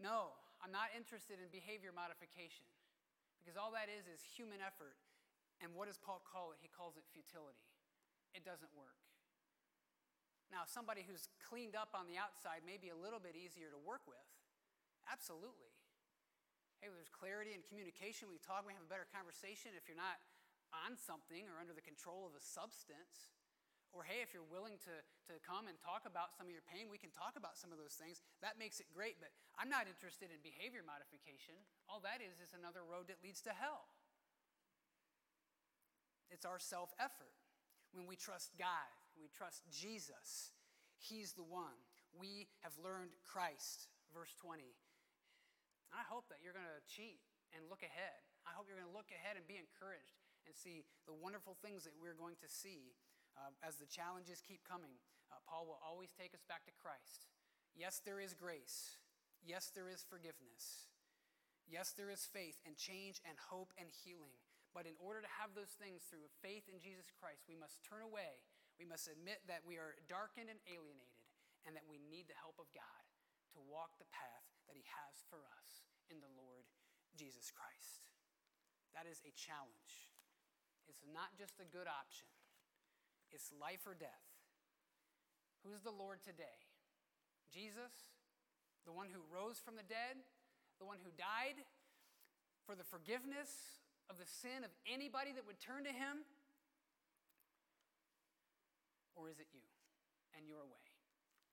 No, 0.00 0.32
I'm 0.64 0.72
not 0.72 0.90
interested 0.96 1.36
in 1.36 1.52
behavior 1.52 1.92
modification 1.92 2.64
because 3.36 3.60
all 3.60 3.72
that 3.76 3.92
is 3.92 4.08
is 4.08 4.24
human 4.24 4.64
effort. 4.64 4.96
And 5.60 5.76
what 5.76 5.92
does 5.92 6.00
Paul 6.00 6.24
call 6.24 6.56
it? 6.56 6.58
He 6.64 6.72
calls 6.72 6.96
it 6.96 7.04
futility. 7.12 7.68
It 8.32 8.48
doesn't 8.48 8.72
work. 8.72 8.96
Now, 10.48 10.66
somebody 10.66 11.04
who's 11.04 11.30
cleaned 11.38 11.76
up 11.76 11.92
on 11.94 12.08
the 12.10 12.18
outside 12.18 12.66
may 12.66 12.80
be 12.80 12.90
a 12.90 12.98
little 12.98 13.22
bit 13.22 13.36
easier 13.38 13.70
to 13.70 13.78
work 13.78 14.02
with. 14.08 14.24
Absolutely. 15.06 15.70
Hey, 16.80 16.88
there's 16.90 17.12
clarity 17.12 17.52
and 17.52 17.60
communication. 17.68 18.32
We 18.32 18.40
talk, 18.40 18.64
we 18.64 18.72
have 18.72 18.82
a 18.82 18.88
better 18.88 19.06
conversation 19.12 19.76
if 19.76 19.84
you're 19.84 20.00
not 20.00 20.16
on 20.72 20.96
something 20.96 21.44
or 21.44 21.60
under 21.60 21.76
the 21.76 21.84
control 21.84 22.24
of 22.24 22.32
a 22.32 22.42
substance. 22.42 23.30
Or, 23.90 24.06
hey, 24.06 24.22
if 24.22 24.30
you're 24.30 24.46
willing 24.46 24.78
to, 24.86 24.94
to 25.26 25.34
come 25.42 25.66
and 25.66 25.74
talk 25.82 26.06
about 26.06 26.30
some 26.38 26.46
of 26.46 26.54
your 26.54 26.62
pain, 26.62 26.86
we 26.86 26.98
can 26.98 27.10
talk 27.10 27.34
about 27.34 27.58
some 27.58 27.74
of 27.74 27.78
those 27.78 27.98
things. 27.98 28.22
That 28.38 28.54
makes 28.54 28.78
it 28.78 28.86
great, 28.94 29.18
but 29.18 29.34
I'm 29.58 29.66
not 29.66 29.90
interested 29.90 30.30
in 30.30 30.38
behavior 30.46 30.86
modification. 30.86 31.58
All 31.90 31.98
that 32.06 32.22
is 32.22 32.38
is 32.38 32.54
another 32.54 32.86
road 32.86 33.10
that 33.10 33.18
leads 33.18 33.42
to 33.50 33.52
hell. 33.52 33.90
It's 36.30 36.46
our 36.46 36.62
self 36.62 36.94
effort. 37.02 37.34
When 37.90 38.06
we 38.06 38.14
trust 38.14 38.54
God, 38.54 38.86
we 39.18 39.26
trust 39.26 39.66
Jesus, 39.74 40.54
He's 41.02 41.34
the 41.34 41.42
one. 41.42 41.74
We 42.14 42.46
have 42.62 42.78
learned 42.78 43.18
Christ. 43.26 43.90
Verse 44.14 44.34
20. 44.42 44.62
I 45.90 46.02
hope 46.06 46.30
that 46.30 46.42
you're 46.42 46.54
going 46.54 46.66
to 46.66 46.82
cheat 46.86 47.22
and 47.54 47.66
look 47.66 47.82
ahead. 47.82 48.22
I 48.46 48.54
hope 48.54 48.66
you're 48.70 48.78
going 48.78 48.90
to 48.90 48.94
look 48.94 49.10
ahead 49.10 49.38
and 49.38 49.46
be 49.46 49.58
encouraged 49.58 50.18
and 50.46 50.54
see 50.54 50.86
the 51.06 51.14
wonderful 51.14 51.58
things 51.62 51.86
that 51.86 51.94
we're 51.98 52.18
going 52.18 52.38
to 52.42 52.48
see 52.50 52.94
uh, 53.38 53.52
as 53.66 53.76
the 53.76 53.88
challenges 53.90 54.42
keep 54.42 54.62
coming. 54.66 54.98
Uh, 55.30 55.38
Paul 55.46 55.66
will 55.70 55.80
always 55.82 56.10
take 56.14 56.34
us 56.34 56.42
back 56.46 56.66
to 56.66 56.74
Christ. 56.74 57.30
Yes, 57.74 58.02
there 58.02 58.18
is 58.18 58.34
grace. 58.34 58.98
Yes, 59.40 59.70
there 59.72 59.88
is 59.88 60.02
forgiveness. 60.02 60.90
Yes, 61.70 61.94
there 61.94 62.10
is 62.10 62.26
faith 62.26 62.58
and 62.66 62.74
change 62.74 63.22
and 63.22 63.38
hope 63.38 63.70
and 63.78 63.86
healing. 63.88 64.34
But 64.74 64.86
in 64.86 64.98
order 65.02 65.22
to 65.22 65.38
have 65.38 65.54
those 65.54 65.74
things 65.78 66.06
through 66.06 66.26
faith 66.42 66.66
in 66.70 66.78
Jesus 66.82 67.10
Christ, 67.14 67.46
we 67.46 67.58
must 67.58 67.82
turn 67.82 68.02
away. 68.02 68.42
We 68.78 68.86
must 68.86 69.10
admit 69.10 69.42
that 69.50 69.66
we 69.66 69.78
are 69.78 69.98
darkened 70.06 70.50
and 70.50 70.62
alienated 70.66 71.26
and 71.66 71.74
that 71.74 71.86
we 71.86 71.98
need 72.00 72.30
the 72.30 72.38
help 72.38 72.58
of 72.58 72.70
God 72.74 73.04
to 73.54 73.58
walk 73.66 73.98
the 73.98 74.08
path 74.14 74.46
that 74.70 74.78
He 74.78 74.86
has 74.86 75.22
for 75.26 75.42
us 75.42 75.84
in 76.08 76.22
the 76.22 76.32
Lord 76.38 76.66
Jesus 77.18 77.50
Christ. 77.50 78.10
That 78.94 79.06
is 79.06 79.22
a 79.26 79.34
challenge. 79.34 80.10
It's 80.90 81.06
not 81.06 81.34
just 81.38 81.62
a 81.62 81.68
good 81.68 81.86
option, 81.86 82.26
it's 83.32 83.50
life 83.56 83.86
or 83.86 83.94
death. 83.94 84.26
Who's 85.64 85.82
the 85.82 85.94
Lord 85.94 86.22
today? 86.24 86.66
Jesus, 87.52 87.92
the 88.86 88.92
one 88.92 89.08
who 89.10 89.20
rose 89.28 89.58
from 89.58 89.76
the 89.76 89.86
dead, 89.86 90.20
the 90.78 90.86
one 90.86 90.98
who 91.02 91.10
died 91.14 91.60
for 92.64 92.74
the 92.74 92.86
forgiveness 92.86 93.82
of 94.08 94.18
the 94.18 94.26
sin 94.26 94.64
of 94.64 94.70
anybody 94.86 95.32
that 95.34 95.46
would 95.46 95.60
turn 95.60 95.84
to 95.84 95.92
him? 95.92 96.24
Or 99.14 99.28
is 99.28 99.38
it 99.38 99.50
you 99.52 99.66
and 100.32 100.48
your 100.48 100.64
way? 100.64 100.90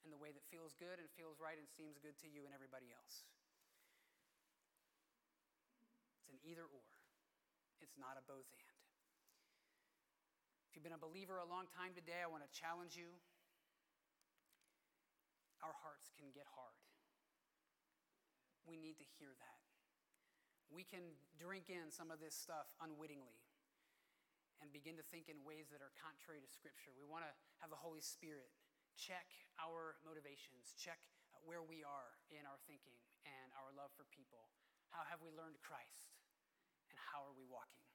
and 0.08 0.16
the 0.16 0.24
way 0.24 0.32
that 0.32 0.48
feels 0.48 0.72
good 0.80 1.04
and 1.04 1.12
feels 1.20 1.36
right 1.36 1.60
and 1.60 1.68
seems 1.68 2.00
good 2.00 2.16
to 2.24 2.32
you 2.32 2.48
and 2.48 2.56
everybody 2.56 2.88
else. 2.96 3.28
It's 6.24 6.32
an 6.32 6.40
either 6.48 6.64
or, 6.64 6.88
it's 7.84 8.00
not 8.00 8.16
a 8.16 8.24
both 8.24 8.48
and. 8.56 8.67
You've 10.78 10.86
been 10.86 10.94
a 10.94 11.02
believer 11.02 11.42
a 11.42 11.50
long 11.50 11.66
time 11.74 11.98
today, 11.98 12.22
I 12.22 12.30
want 12.30 12.46
to 12.46 12.54
challenge 12.54 12.94
you. 12.94 13.10
Our 15.66 15.74
hearts 15.74 16.14
can 16.14 16.30
get 16.30 16.46
hard. 16.54 16.78
We 18.70 18.78
need 18.78 19.02
to 19.02 19.08
hear 19.18 19.34
that. 19.34 19.60
We 20.70 20.86
can 20.86 21.18
drink 21.42 21.74
in 21.74 21.90
some 21.90 22.14
of 22.14 22.22
this 22.22 22.38
stuff 22.38 22.70
unwittingly 22.78 23.42
and 24.62 24.70
begin 24.70 25.02
to 25.02 25.06
think 25.10 25.34
in 25.34 25.42
ways 25.42 25.74
that 25.74 25.82
are 25.82 25.90
contrary 25.98 26.46
to 26.46 26.50
Scripture. 26.54 26.94
We 26.94 27.10
want 27.10 27.26
to 27.26 27.34
have 27.58 27.74
the 27.74 27.82
Holy 27.82 28.06
Spirit 28.06 28.54
check 28.94 29.34
our 29.58 29.98
motivations, 30.06 30.78
check 30.78 31.02
where 31.42 31.66
we 31.66 31.82
are 31.82 32.22
in 32.30 32.46
our 32.46 32.62
thinking 32.70 33.02
and 33.26 33.50
our 33.58 33.74
love 33.74 33.90
for 33.98 34.06
people. 34.14 34.54
How 34.94 35.02
have 35.10 35.26
we 35.26 35.34
learned 35.34 35.58
Christ? 35.58 36.14
And 36.94 37.02
how 37.02 37.26
are 37.26 37.34
we 37.34 37.50
walking? 37.50 37.87